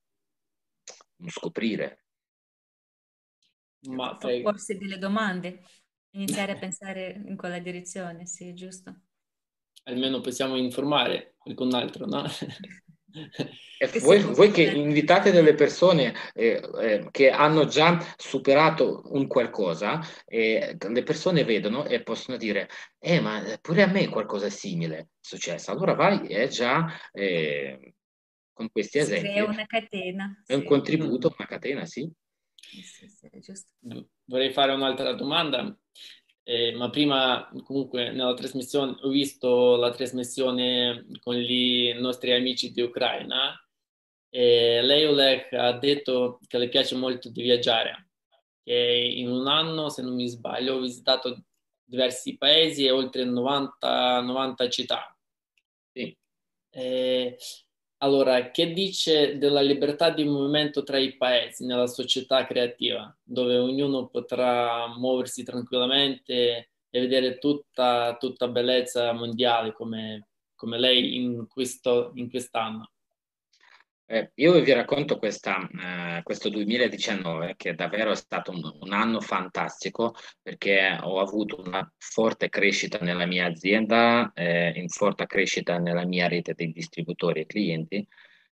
un 1.17 1.29
scoprire. 1.29 2.07
Ma 3.89 4.17
fai... 4.19 4.41
Forse 4.41 4.79
delle 4.79 4.97
domande, 4.97 5.63
iniziare 6.13 6.53
a 6.53 6.57
pensare 6.59 7.23
in 7.27 7.37
quella 7.37 7.59
direzione, 7.59 8.25
sì, 8.25 8.55
giusto. 8.55 9.03
Almeno 9.83 10.23
possiamo 10.23 10.57
informare 10.57 11.35
qualcun 11.37 11.75
altro, 11.75 12.07
no? 12.07 12.25
E 13.79 14.01
voi, 14.01 14.21
voi, 14.23 14.51
che 14.51 14.63
invitate 14.63 15.31
delle 15.31 15.55
persone 15.55 16.15
eh, 16.35 16.61
eh, 16.81 17.09
che 17.11 17.31
hanno 17.31 17.67
già 17.67 17.99
superato 18.17 19.03
un 19.13 19.29
qualcosa, 19.29 20.01
eh, 20.27 20.77
le 20.79 21.03
persone 21.03 21.45
vedono 21.45 21.85
e 21.85 22.03
possono 22.03 22.37
dire, 22.37 22.69
eh, 22.99 23.21
ma 23.21 23.43
pure 23.61 23.83
a 23.83 23.87
me 23.87 24.09
qualcosa 24.09 24.49
simile 24.49 24.99
è 24.99 25.07
successo. 25.21 25.71
Allora 25.71 25.95
vai 25.95 26.27
e 26.27 26.49
già 26.49 26.87
eh, 27.13 27.95
con 28.53 28.71
questi 28.71 28.99
si 28.99 29.05
esempi. 29.05 29.29
È 29.29 29.41
una 29.41 29.67
catena. 29.67 30.43
È 30.45 30.53
sì. 30.53 30.59
un 30.59 30.65
contributo, 30.65 31.35
una 31.37 31.47
catena, 31.47 31.85
sì. 31.85 32.11
sì, 32.57 33.09
sì 33.09 34.09
Vorrei 34.25 34.53
fare 34.53 34.73
un'altra 34.73 35.13
domanda. 35.13 35.77
Eh, 36.47 36.75
ma 36.75 36.91
prima 36.91 37.51
comunque 37.65 38.11
nella 38.11 38.35
trasmissione 38.35 38.97
ho 39.01 39.09
visto 39.09 39.77
la 39.77 39.91
trasmissione 39.91 41.07
con 41.23 41.37
i 41.37 41.95
nostri 41.99 42.35
amici 42.35 42.71
di 42.71 42.83
Ucraina 42.83 43.59
e 44.29 44.83
lei 44.83 45.07
Oleg 45.07 45.55
ha 45.55 45.73
detto 45.79 46.39
che 46.47 46.59
le 46.59 46.69
piace 46.69 46.97
molto 46.97 47.31
di 47.31 47.41
viaggiare 47.41 48.11
che 48.63 48.75
in 48.75 49.31
un 49.31 49.49
anno 49.49 49.89
se 49.89 50.03
non 50.03 50.15
mi 50.15 50.29
sbaglio 50.29 50.75
ho 50.75 50.81
visitato 50.81 51.45
diversi 51.83 52.37
paesi 52.37 52.85
e 52.85 52.91
oltre 52.91 53.25
90, 53.25 54.21
90 54.21 54.69
città 54.69 55.17
sì. 55.93 56.15
eh, 56.71 57.39
allora, 58.05 58.51
che 58.51 58.73
dice 58.73 59.39
della 59.39 59.63
libertà 59.63 60.11
di 60.11 60.25
movimento 60.25 60.83
tra 60.83 60.99
i 60.99 61.17
paesi 61.17 61.65
nella 61.65 61.87
società 61.87 62.45
creativa, 62.47 63.17
dove 63.23 63.57
ognuno 63.57 64.09
potrà 64.09 64.87
muoversi 64.95 65.43
tranquillamente 65.43 66.71
e 66.91 67.01
vedere 67.01 67.39
tutta, 67.39 68.15
tutta 68.21 68.49
bellezza 68.49 69.11
mondiale 69.13 69.73
come, 69.73 70.29
come 70.55 70.79
lei 70.79 71.17
in, 71.17 71.47
questo, 71.49 72.13
in 72.17 72.29
quest'anno. 72.29 72.91
Eh, 74.07 74.33
io 74.35 74.61
vi 74.61 74.73
racconto 74.73 75.17
questa, 75.17 75.59
eh, 76.19 76.23
questo 76.23 76.51
2019 76.51 77.55
che 77.57 77.75
davvero 77.75 78.11
è 78.11 78.15
stato 78.15 78.51
un, 78.51 78.61
un, 78.81 78.93
anno 78.93 79.19
fantastico 79.21 80.15
perché 80.43 80.99
ho 81.01 81.21
avuto 81.21 81.63
una 81.63 81.91
forte 81.97 82.51
crescita 82.51 82.99
nella 82.99 83.25
mia 83.25 83.47
azienda, 83.47 84.31
eh, 84.35 84.73
in 84.79 84.89
forte 84.89 85.25
crescita 85.25 85.79
nella 85.79 86.05
mia 86.05 86.29
rete 86.29 86.53
dei 86.53 86.71
distributori 86.71 87.41
e 87.41 87.47
clienti. 87.47 88.07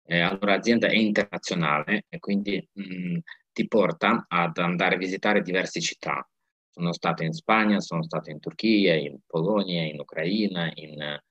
Eh, 0.04 0.20
allora 0.20 0.56
l'azienda 0.56 0.88
è 0.88 0.96
internazionale 0.96 2.06
e 2.08 2.18
quindi 2.18 2.68
mh, 2.72 2.82
mm, 2.82 3.16
ti 3.52 3.68
porta 3.68 4.26
ad 4.28 4.58
andare 4.58 4.96
a 4.96 4.98
visitare 4.98 5.42
diverse 5.42 5.80
città. 5.80 6.28
Sono 6.70 6.92
stato 6.92 7.22
in 7.22 7.32
Spagna, 7.32 7.80
sono 7.80 8.02
stato 8.02 8.30
in 8.30 8.40
Turchia, 8.40 8.94
in 8.94 9.18
Polonia, 9.26 9.82
in 9.84 10.00
Ucraina, 10.00 10.70
in 10.74 11.00
eh, 11.00 11.22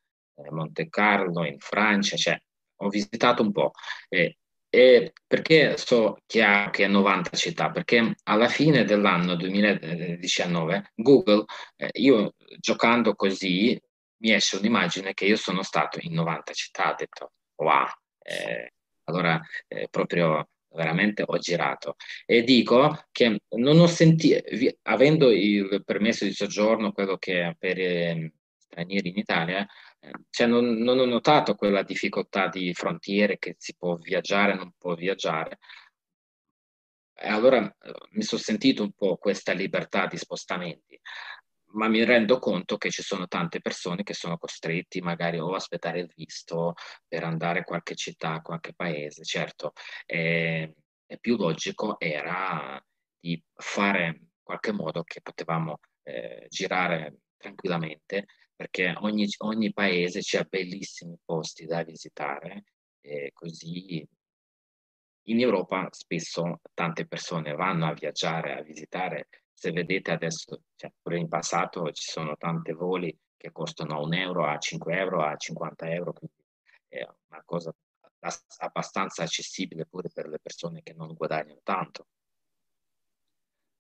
Monte 0.52 0.88
Carlo, 0.90 1.46
in 1.46 1.60
Francia, 1.60 2.16
cioè 2.16 2.40
ho 2.78 2.90
visitato 2.90 3.42
un 3.42 3.52
po'. 3.52 3.72
E, 4.10 4.38
e 4.70 5.14
perché 5.26 5.78
so 5.78 6.18
chiaro 6.26 6.70
che 6.72 6.86
è 6.86 6.88
90 6.88 7.38
città? 7.38 7.72
Perché 7.72 8.16
alla 8.24 8.48
fine 8.50 8.84
dell'anno 8.84 9.36
2019 9.36 10.92
Google, 10.96 11.46
eh, 11.78 11.90
io 11.94 12.34
giocando 12.60 13.16
così, 13.16 13.80
mi 14.18 14.34
esce 14.34 14.58
un'immagine 14.58 15.14
che 15.14 15.26
io 15.26 15.38
sono 15.38 15.64
stato 15.64 16.00
in 16.02 16.14
90 16.14 16.54
città, 16.54 16.92
ho 16.92 16.96
detto 16.98 17.32
wow, 17.56 17.86
eh, 18.22 18.74
allora 19.06 19.40
eh, 19.68 19.88
proprio 19.90 20.50
veramente 20.76 21.24
ho 21.26 21.38
girato 21.38 21.96
e 22.26 22.44
dico 22.44 23.06
che 23.12 23.40
non 23.56 23.80
ho 23.80 23.88
sentito, 23.88 24.42
avendo 24.84 25.32
il 25.32 25.84
permesso 25.86 26.26
di 26.26 26.34
soggiorno, 26.34 26.92
quello 26.92 27.18
che 27.18 27.56
per 27.58 27.80
eh, 27.80 28.34
stranieri 28.58 29.10
in 29.10 29.18
Italia, 29.18 29.66
cioè 30.30 30.48
non, 30.48 30.78
non, 30.78 31.00
ho 31.00 31.06
notato 31.06 31.56
quella 31.56 31.84
difficoltà 31.84 32.48
di 32.48 32.74
frontiere 32.74 33.38
che 33.38 33.56
si 33.58 33.76
può 33.76 33.96
viaggiare, 33.96 34.56
non 34.56 34.74
può 34.78 34.96
viaggiare. 34.96 35.60
E 37.18 37.28
allora 37.30 37.60
mi 38.12 38.24
sono 38.24 38.42
sentito 38.42 38.84
un 38.84 38.92
po' 38.92 39.18
questa 39.18 39.54
libertà 39.54 40.06
di 40.08 40.18
spostamenti, 40.18 41.00
ma 41.74 41.88
mi 41.88 42.04
rendo 42.04 42.40
conto 42.40 42.78
che 42.78 42.90
ci 42.90 43.02
sono 43.02 43.28
tante 43.28 43.62
persone 43.62 44.04
che 44.04 44.14
sono 44.14 44.38
costretti 44.38 45.02
magari 45.02 45.40
o 45.40 45.54
aspettare 45.54 46.00
il 46.00 46.12
visto 46.14 46.74
per 47.08 47.24
andare 47.24 47.60
a 47.60 47.64
qualche 47.64 47.96
città, 47.96 48.42
qualche 48.42 48.74
paese. 48.74 49.24
Certo, 49.24 49.72
è, 50.06 50.70
è 51.06 51.18
più 51.20 51.38
logico 51.38 52.00
era 52.00 52.84
di 53.20 53.42
fare 53.54 54.06
in 54.08 54.28
qualche 54.44 54.72
modo 54.72 55.04
che 55.04 55.22
potevamo 55.22 55.80
eh, 56.04 56.46
girare 56.50 57.20
tranquillamente 57.38 58.26
perché 58.56 58.96
ogni, 59.00 59.28
ogni 59.40 59.74
paese 59.74 60.22
ha 60.38 60.44
bellissimi 60.44 61.18
posti 61.24 61.66
da 61.66 61.84
visitare 61.84 62.64
e 63.02 63.32
così 63.34 64.08
in 65.28 65.40
Europa 65.40 65.88
spesso 65.92 66.62
tante 66.74 67.08
persone 67.08 67.54
vanno 67.54 67.88
a 67.88 67.94
viaggiare, 67.94 68.58
a 68.58 68.62
visitare. 68.62 69.30
Se 69.52 69.72
vedete 69.72 70.12
adesso, 70.12 70.64
cioè 70.76 70.92
pure 71.02 71.18
in 71.18 71.28
passato 71.28 71.92
ci 71.92 72.10
sono 72.10 72.36
tanti 72.38 72.74
voli 72.74 73.18
che 73.36 73.52
costano 73.52 74.02
un 74.02 74.14
euro, 74.14 74.46
a 74.46 74.58
5 74.58 74.98
euro, 74.98 75.24
a 75.24 75.36
50 75.36 75.92
euro, 75.92 76.14
quindi 76.14 76.44
è 76.88 77.08
una 77.30 77.42
cosa 77.44 77.74
abbastanza 78.60 79.24
accessibile 79.24 79.86
pure 79.86 80.10
per 80.10 80.28
le 80.28 80.40
persone 80.40 80.82
che 80.82 80.94
non 80.94 81.14
guadagnano 81.14 81.60
tanto. 81.64 82.08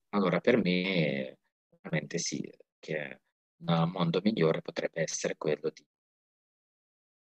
Allora 0.09 0.39
per 0.39 0.57
me 0.57 1.37
veramente 1.69 2.17
sì, 2.17 2.49
che 2.79 3.21
un 3.57 3.91
mondo 3.91 4.19
migliore 4.23 4.61
potrebbe 4.61 5.01
essere 5.01 5.35
quello 5.37 5.69
di 5.73 5.85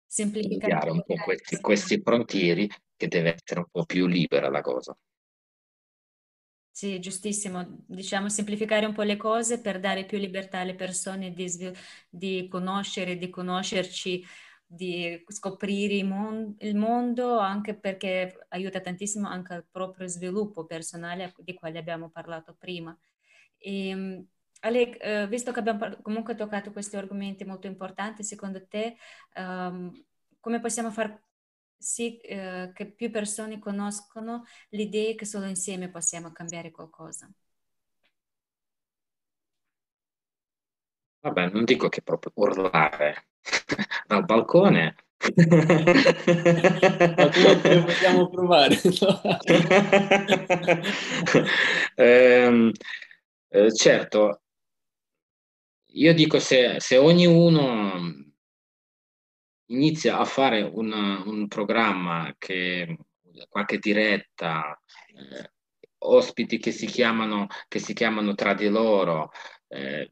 semplificare 0.08 0.90
un 0.90 1.04
po' 1.04 1.16
questi, 1.24 1.60
questi 1.62 2.02
frontieri 2.02 2.70
che 2.96 3.08
deve 3.08 3.36
essere 3.36 3.62
un 3.62 3.68
po' 3.72 3.86
più 3.86 4.08
libera 4.08 4.50
la 4.50 4.62
cosa. 4.62 4.96
Sì, 6.74 7.00
giustissimo. 7.00 7.84
Diciamo 7.86 8.30
semplificare 8.30 8.86
un 8.86 8.94
po' 8.94 9.04
le 9.04 9.18
cose 9.18 9.62
per 9.62 9.80
dare 9.80 10.06
più 10.06 10.18
libertà 10.18 10.60
alle 10.60 10.76
persone 10.76 11.32
di, 11.32 11.50
di 12.10 12.48
conoscere, 12.50 13.18
di 13.18 13.30
conoscerci, 13.30 14.26
di 14.66 15.22
scoprire 15.28 15.96
il, 15.96 16.06
mon- 16.06 16.56
il, 16.60 16.76
mondo, 16.76 17.38
anche 17.40 17.78
perché 17.78 18.46
aiuta 18.50 18.80
tantissimo 18.80 19.28
anche 19.28 19.54
al 19.54 19.66
proprio 19.70 20.08
sviluppo 20.08 20.66
personale 20.66 21.34
di 21.40 21.54
cui 21.54 21.78
abbiamo 21.78 22.10
parlato 22.10 22.56
prima. 22.58 22.98
E, 23.58 23.88
ehm, 23.90 24.28
Ale, 24.64 24.98
eh, 25.00 25.28
visto 25.28 25.52
che 25.52 25.60
abbiamo 25.60 25.98
comunque 26.04 26.36
toccato 26.36 26.72
questi 26.72 26.96
argomenti 26.96 27.44
molto 27.46 27.68
importanti, 27.68 28.24
secondo 28.24 28.68
te 28.68 28.96
um, 29.36 29.92
come 30.40 30.60
possiamo 30.60 30.92
far 30.92 31.20
sì 31.78 32.18
eh, 32.20 32.72
che 32.74 32.92
più 32.92 33.10
persone 33.10 33.58
conoscono 33.60 34.44
l'idea 34.70 35.16
che 35.16 35.26
solo 35.26 35.46
insieme 35.48 35.90
possiamo 35.90 36.32
cambiare 36.32 36.70
qualcosa? 36.72 37.32
Vabbè, 41.22 41.50
non 41.52 41.64
dico 41.66 41.88
che 41.90 42.02
proprio 42.02 42.32
urlare 42.36 43.28
dal 44.08 44.26
balcone. 44.26 44.96
Ma 47.16 47.30
come 47.30 47.84
possiamo 47.84 48.28
provare? 48.30 48.76
eh, 51.96 52.72
eh, 53.50 53.74
certo, 53.76 54.42
io 55.94 56.14
dico 56.14 56.40
se, 56.40 56.80
se 56.80 56.98
ognuno 56.98 58.32
inizia 59.68 60.18
a 60.20 60.26
fare 60.26 60.62
un, 60.62 60.92
un 61.26 61.48
programma 61.48 62.34
che 62.38 62.98
qualche 63.50 63.78
diretta, 63.80 64.80
eh, 65.16 65.52
ospiti 66.00 66.58
che 66.60 66.72
si 66.72 66.86
chiamano, 66.86 67.48
che 67.68 67.80
si 67.80 67.94
chiamano 67.94 68.34
tra 68.36 68.54
di 68.54 68.68
loro, 68.70 69.32
eh, 69.68 70.12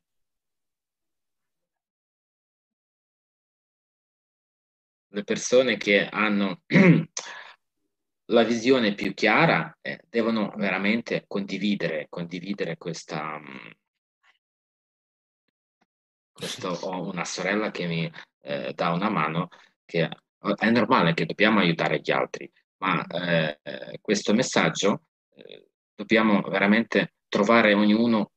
le 5.11 5.23
persone 5.23 5.77
che 5.77 6.07
hanno 6.07 6.61
la 8.31 8.43
visione 8.43 8.93
più 8.93 9.13
chiara 9.13 9.75
eh, 9.81 10.01
devono 10.07 10.53
veramente 10.55 11.25
condividere, 11.27 12.05
condividere 12.09 12.77
questa, 12.77 13.39
questo, 16.39 16.69
ho 16.69 17.09
una 17.09 17.25
sorella 17.25 17.69
che 17.69 17.85
mi 17.85 18.09
eh, 18.43 18.71
dà 18.73 18.91
una 18.91 19.09
mano, 19.09 19.49
che 19.83 20.09
è 20.55 20.69
normale 20.69 21.13
che 21.13 21.25
dobbiamo 21.25 21.59
aiutare 21.59 21.99
gli 21.99 22.11
altri, 22.11 22.49
ma 22.77 23.05
eh, 23.05 23.99
questo 23.99 24.33
messaggio 24.33 25.01
eh, 25.35 25.67
dobbiamo 25.93 26.41
veramente 26.43 27.15
trovare 27.27 27.73
ognuno, 27.73 28.31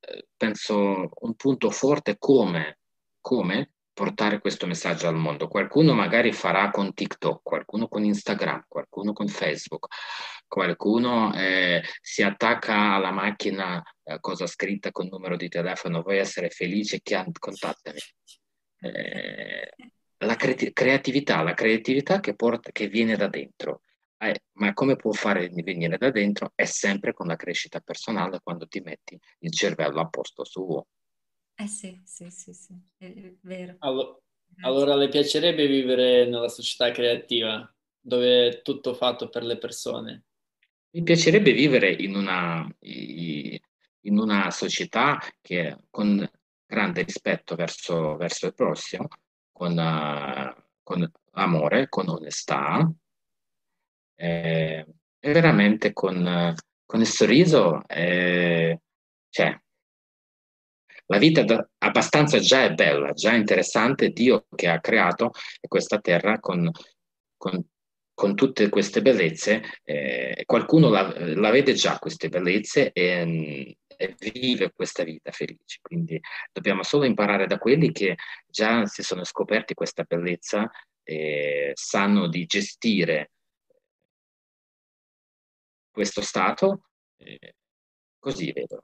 eh, 0.00 0.26
penso, 0.34 1.10
un 1.20 1.34
punto 1.34 1.70
forte 1.70 2.16
come, 2.18 2.78
come 3.20 3.73
portare 3.94 4.40
questo 4.40 4.66
messaggio 4.66 5.08
al 5.08 5.14
mondo. 5.14 5.48
Qualcuno 5.48 5.94
magari 5.94 6.32
farà 6.32 6.68
con 6.70 6.92
TikTok, 6.92 7.40
qualcuno 7.42 7.88
con 7.88 8.04
Instagram, 8.04 8.64
qualcuno 8.68 9.12
con 9.12 9.28
Facebook, 9.28 9.86
qualcuno 10.46 11.32
eh, 11.34 11.82
si 12.02 12.22
attacca 12.22 12.94
alla 12.94 13.12
macchina, 13.12 13.82
eh, 14.02 14.18
cosa 14.20 14.46
scritta 14.46 14.90
con 14.90 15.06
numero 15.10 15.36
di 15.36 15.48
telefono, 15.48 16.02
vuoi 16.02 16.18
essere 16.18 16.50
felice, 16.50 17.00
contattami. 17.38 17.98
Eh, 18.80 19.70
la 20.18 20.36
cre- 20.36 20.72
creatività, 20.72 21.42
la 21.42 21.54
creatività 21.54 22.20
che, 22.20 22.34
porta, 22.34 22.70
che 22.72 22.88
viene 22.88 23.16
da 23.16 23.28
dentro. 23.28 23.82
Eh, 24.18 24.42
ma 24.52 24.72
come 24.72 24.96
può 24.96 25.12
fare 25.12 25.48
venire 25.50 25.98
da 25.98 26.10
dentro? 26.10 26.52
È 26.54 26.64
sempre 26.64 27.12
con 27.12 27.26
la 27.26 27.36
crescita 27.36 27.80
personale 27.80 28.40
quando 28.42 28.66
ti 28.66 28.80
metti 28.80 29.18
il 29.40 29.52
cervello 29.52 30.00
a 30.00 30.08
posto 30.08 30.44
suo. 30.44 30.86
Eh 31.56 31.66
sì, 31.66 32.00
sì, 32.04 32.30
sì, 32.30 32.52
sì, 32.52 32.74
è 32.96 33.34
vero. 33.42 33.76
Allora, 33.78 34.18
allora 34.62 34.94
le 34.96 35.08
piacerebbe 35.08 35.66
vivere 35.66 36.26
nella 36.26 36.48
società 36.48 36.90
creativa, 36.90 37.72
dove 38.00 38.48
è 38.48 38.62
tutto 38.62 38.94
fatto 38.94 39.28
per 39.28 39.44
le 39.44 39.58
persone? 39.58 40.24
Mi 40.90 41.02
piacerebbe 41.02 41.52
vivere 41.52 41.92
in 41.92 42.14
una, 42.14 42.68
in 42.80 44.18
una 44.18 44.50
società 44.50 45.20
che 45.40 45.76
con 45.90 46.28
grande 46.66 47.02
rispetto 47.02 47.54
verso, 47.54 48.16
verso 48.16 48.46
il 48.46 48.54
prossimo, 48.54 49.08
con, 49.52 49.74
con 50.82 51.12
amore, 51.32 51.88
con 51.88 52.08
onestà 52.08 52.92
eh, 54.16 54.86
e 55.18 55.32
veramente 55.32 55.92
con, 55.92 56.54
con 56.84 57.00
il 57.00 57.06
sorriso. 57.06 57.82
Eh, 57.88 58.80
cioè, 59.30 59.60
la 61.06 61.18
vita 61.18 61.44
abbastanza 61.78 62.38
già 62.38 62.64
è 62.64 62.72
bella, 62.72 63.12
già 63.12 63.32
è 63.32 63.36
interessante, 63.36 64.10
Dio 64.10 64.46
che 64.54 64.68
ha 64.68 64.80
creato 64.80 65.32
questa 65.68 65.98
terra 66.00 66.40
con, 66.40 66.70
con, 67.36 67.62
con 68.14 68.34
tutte 68.34 68.68
queste 68.68 69.02
bellezze, 69.02 69.62
eh, 69.82 70.42
qualcuno 70.46 70.88
la, 70.88 71.12
la, 71.34 71.50
vede 71.50 71.74
già 71.74 71.98
queste 71.98 72.28
bellezze 72.28 72.90
e, 72.92 73.76
e 73.86 74.14
vive 74.18 74.72
questa 74.72 75.04
vita 75.04 75.30
felice. 75.30 75.78
Quindi 75.82 76.18
dobbiamo 76.52 76.82
solo 76.82 77.04
imparare 77.04 77.46
da 77.46 77.58
quelli 77.58 77.92
che 77.92 78.16
già 78.46 78.86
si 78.86 79.02
sono 79.02 79.24
scoperti 79.24 79.74
questa 79.74 80.04
bellezza 80.04 80.70
e 81.02 81.72
sanno 81.74 82.28
di 82.28 82.46
gestire 82.46 83.30
questo 85.90 86.22
stato. 86.22 86.86
così 88.18 88.52
vedo. 88.52 88.80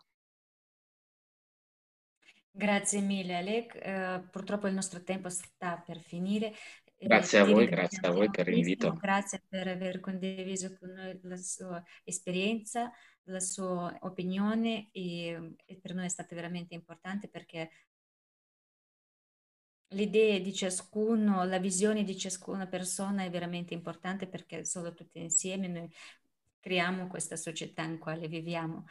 Grazie 2.53 3.01
mille 3.01 3.37
Alec, 3.37 3.79
uh, 3.83 4.29
purtroppo 4.29 4.67
il 4.67 4.75
nostro 4.75 5.03
tempo 5.03 5.29
sta 5.29 5.83
per 5.85 6.01
finire. 6.01 6.53
Grazie 6.99 7.39
a 7.39 7.45
voi, 7.45 7.67
grazie 7.67 8.07
a 8.07 8.11
voi 8.11 8.29
per 8.31 8.47
l'invito. 8.49 8.93
Grazie 8.93 9.43
per 9.49 9.69
aver 9.69 10.01
condiviso 10.01 10.77
con 10.79 10.91
noi 10.91 11.19
la 11.23 11.37
sua 11.37 11.83
esperienza, 12.05 12.91
la 13.25 13.41
sua 13.41 13.97
opinione 14.01 14.91
e, 14.93 15.55
e 15.65 15.79
per 15.81 15.95
noi 15.95 16.05
è 16.05 16.11
stata 16.11 16.35
veramente 16.35 16.75
importante 16.75 17.29
perché 17.29 17.71
l'idea 19.95 20.39
di 20.39 20.53
ciascuno, 20.53 21.45
la 21.45 21.59
visione 21.59 22.05
di 22.05 22.17
ciascuna 22.17 22.67
persona 22.67 23.25
è 23.25 23.31
veramente 23.31 23.73
importante 23.73 24.29
perché 24.29 24.65
solo 24.65 24.93
tutti 24.93 25.21
insieme 25.21 25.69
noi 25.69 25.91
creiamo 26.61 27.07
questa 27.07 27.37
società 27.37 27.83
in 27.83 27.99
quale 27.99 28.29
viviamo. 28.29 28.85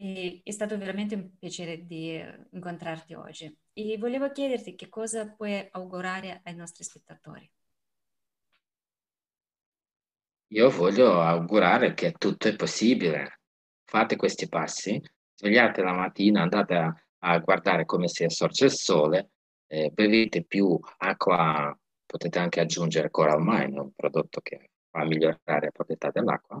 E 0.00 0.42
è 0.44 0.50
stato 0.52 0.78
veramente 0.78 1.16
un 1.16 1.36
piacere 1.36 1.84
di 1.84 2.14
eh, 2.14 2.46
incontrarti 2.52 3.14
oggi 3.14 3.52
e 3.72 3.98
volevo 3.98 4.30
chiederti 4.30 4.76
che 4.76 4.88
cosa 4.88 5.28
puoi 5.28 5.68
augurare 5.72 6.40
ai 6.44 6.54
nostri 6.54 6.84
spettatori. 6.84 7.50
Io 10.52 10.70
voglio 10.70 11.20
augurare 11.20 11.94
che 11.94 12.12
tutto 12.12 12.46
è 12.46 12.54
possibile. 12.54 13.40
Fate 13.84 14.14
questi 14.14 14.48
passi, 14.48 15.02
svegliate 15.34 15.82
la 15.82 15.92
mattina, 15.92 16.42
andate 16.42 16.74
a, 16.74 16.94
a 17.18 17.38
guardare 17.38 17.84
come 17.84 18.06
si 18.06 18.22
assorge 18.22 18.66
il 18.66 18.70
sole, 18.70 19.30
eh, 19.66 19.90
bevete 19.90 20.44
più 20.44 20.78
acqua, 20.98 21.76
potete 22.06 22.38
anche 22.38 22.60
aggiungere 22.60 23.10
Coral 23.10 23.42
Mine, 23.42 23.80
un 23.80 23.92
prodotto 23.94 24.40
che 24.40 24.70
fa 24.90 25.04
migliorare 25.04 25.66
la 25.66 25.70
proprietà 25.70 26.10
dell'acqua. 26.10 26.58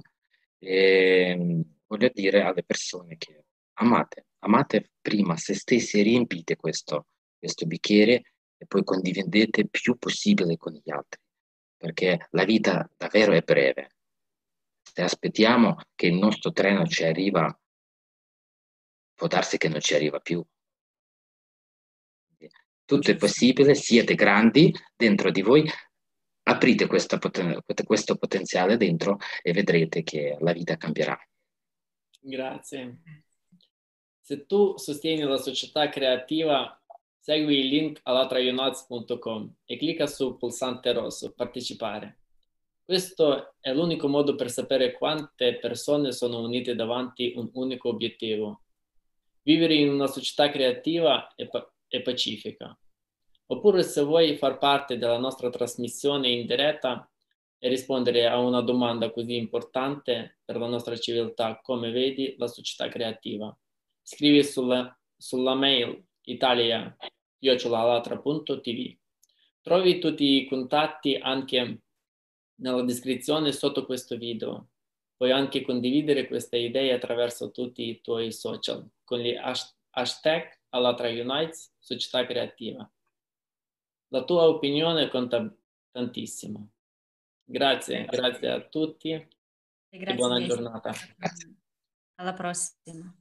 E, 0.58 1.30
ehm, 1.30 1.62
voglio 1.86 2.10
dire 2.12 2.42
alle 2.42 2.64
persone 2.64 3.16
che 3.16 3.44
amate, 3.74 4.26
amate 4.40 4.92
prima 5.00 5.36
se 5.36 5.54
stessi 5.54 6.00
e 6.00 6.02
riempite 6.02 6.56
questo, 6.56 7.06
questo 7.38 7.66
bicchiere 7.66 8.34
e 8.56 8.66
poi 8.66 8.82
condividete 8.84 9.68
più 9.68 9.96
possibile 9.96 10.56
con 10.56 10.72
gli 10.72 10.90
altri, 10.90 11.20
perché 11.76 12.26
la 12.30 12.44
vita 12.44 12.90
davvero 12.96 13.32
è 13.32 13.42
breve. 13.42 13.92
Se 14.82 15.02
aspettiamo 15.02 15.76
che 15.94 16.06
il 16.06 16.14
nostro 16.14 16.50
treno 16.50 16.84
ci 16.86 17.04
arriva, 17.04 17.56
può 19.14 19.26
darsi 19.28 19.58
che 19.58 19.68
non 19.68 19.80
ci 19.80 19.94
arriva 19.94 20.18
più. 20.18 20.44
Tutto 22.84 23.10
è 23.10 23.16
possibile, 23.16 23.74
siete 23.74 24.14
grandi 24.14 24.74
dentro 24.96 25.30
di 25.30 25.42
voi, 25.42 25.70
aprite 26.48 26.86
poten- 26.86 27.60
questo 27.84 28.16
potenziale 28.16 28.76
dentro 28.76 29.18
e 29.42 29.52
vedrete 29.52 30.02
che 30.02 30.36
la 30.40 30.52
vita 30.52 30.76
cambierà. 30.76 31.18
Grazie. 32.20 33.00
Se 34.20 34.46
tu 34.46 34.76
sostieni 34.76 35.22
la 35.22 35.38
società 35.38 35.88
creativa, 35.88 36.78
segui 37.18 37.60
il 37.60 37.68
link 37.68 38.00
alatraionaz.com 38.02 39.54
e 39.64 39.76
clicca 39.76 40.06
sul 40.06 40.36
pulsante 40.36 40.92
rosso 40.92 41.32
Partecipare. 41.32 42.18
Questo 42.84 43.54
è 43.60 43.72
l'unico 43.72 44.08
modo 44.08 44.34
per 44.34 44.50
sapere 44.50 44.92
quante 44.92 45.58
persone 45.58 46.12
sono 46.12 46.40
unite 46.40 46.74
davanti 46.74 47.34
a 47.36 47.40
un 47.40 47.50
unico 47.52 47.90
obiettivo. 47.90 48.62
Vivere 49.42 49.74
in 49.74 49.90
una 49.90 50.06
società 50.06 50.50
creativa 50.50 51.34
e, 51.34 51.48
pa- 51.48 51.70
e 51.86 52.00
pacifica. 52.00 52.76
Oppure 53.50 53.82
se 53.82 54.02
vuoi 54.02 54.36
far 54.36 54.58
parte 54.58 54.98
della 54.98 55.16
nostra 55.16 55.48
trasmissione 55.48 56.28
in 56.28 56.46
diretta 56.46 57.10
e 57.56 57.68
rispondere 57.68 58.26
a 58.26 58.38
una 58.38 58.60
domanda 58.60 59.10
così 59.10 59.36
importante 59.36 60.38
per 60.44 60.58
la 60.58 60.66
nostra 60.66 60.96
civiltà, 60.96 61.58
come 61.62 61.90
vedi 61.90 62.34
la 62.36 62.46
società 62.46 62.88
creativa. 62.88 63.56
Scrivi 64.02 64.44
sulla, 64.44 64.94
sulla 65.16 65.54
mail 65.54 66.04
italia.tv. 66.22 66.96
Trovi 69.62 69.98
tutti 69.98 70.24
i 70.24 70.46
contatti 70.46 71.14
anche 71.16 71.80
nella 72.56 72.82
descrizione 72.82 73.52
sotto 73.52 73.86
questo 73.86 74.16
video. 74.16 74.68
Puoi 75.16 75.30
anche 75.30 75.62
condividere 75.62 76.26
queste 76.26 76.58
idee 76.58 76.92
attraverso 76.92 77.50
tutti 77.50 77.88
i 77.88 78.00
tuoi 78.02 78.30
social 78.30 78.86
con 79.04 79.20
gli 79.20 79.34
hashtag 79.90 80.60
Alatra 80.68 81.08
Unites 81.08 81.72
Società 81.78 82.26
Creativa. 82.26 82.88
La 84.08 84.24
tua 84.24 84.48
opinione 84.48 85.08
conta 85.08 85.54
tantissimo. 85.90 86.70
Grazie, 87.44 88.04
grazie 88.06 88.50
a 88.50 88.60
tutti 88.60 89.10
e, 89.10 89.28
e 89.88 90.14
buona 90.14 90.44
giornata. 90.44 90.92
Alla 92.16 92.34
prossima. 92.34 93.14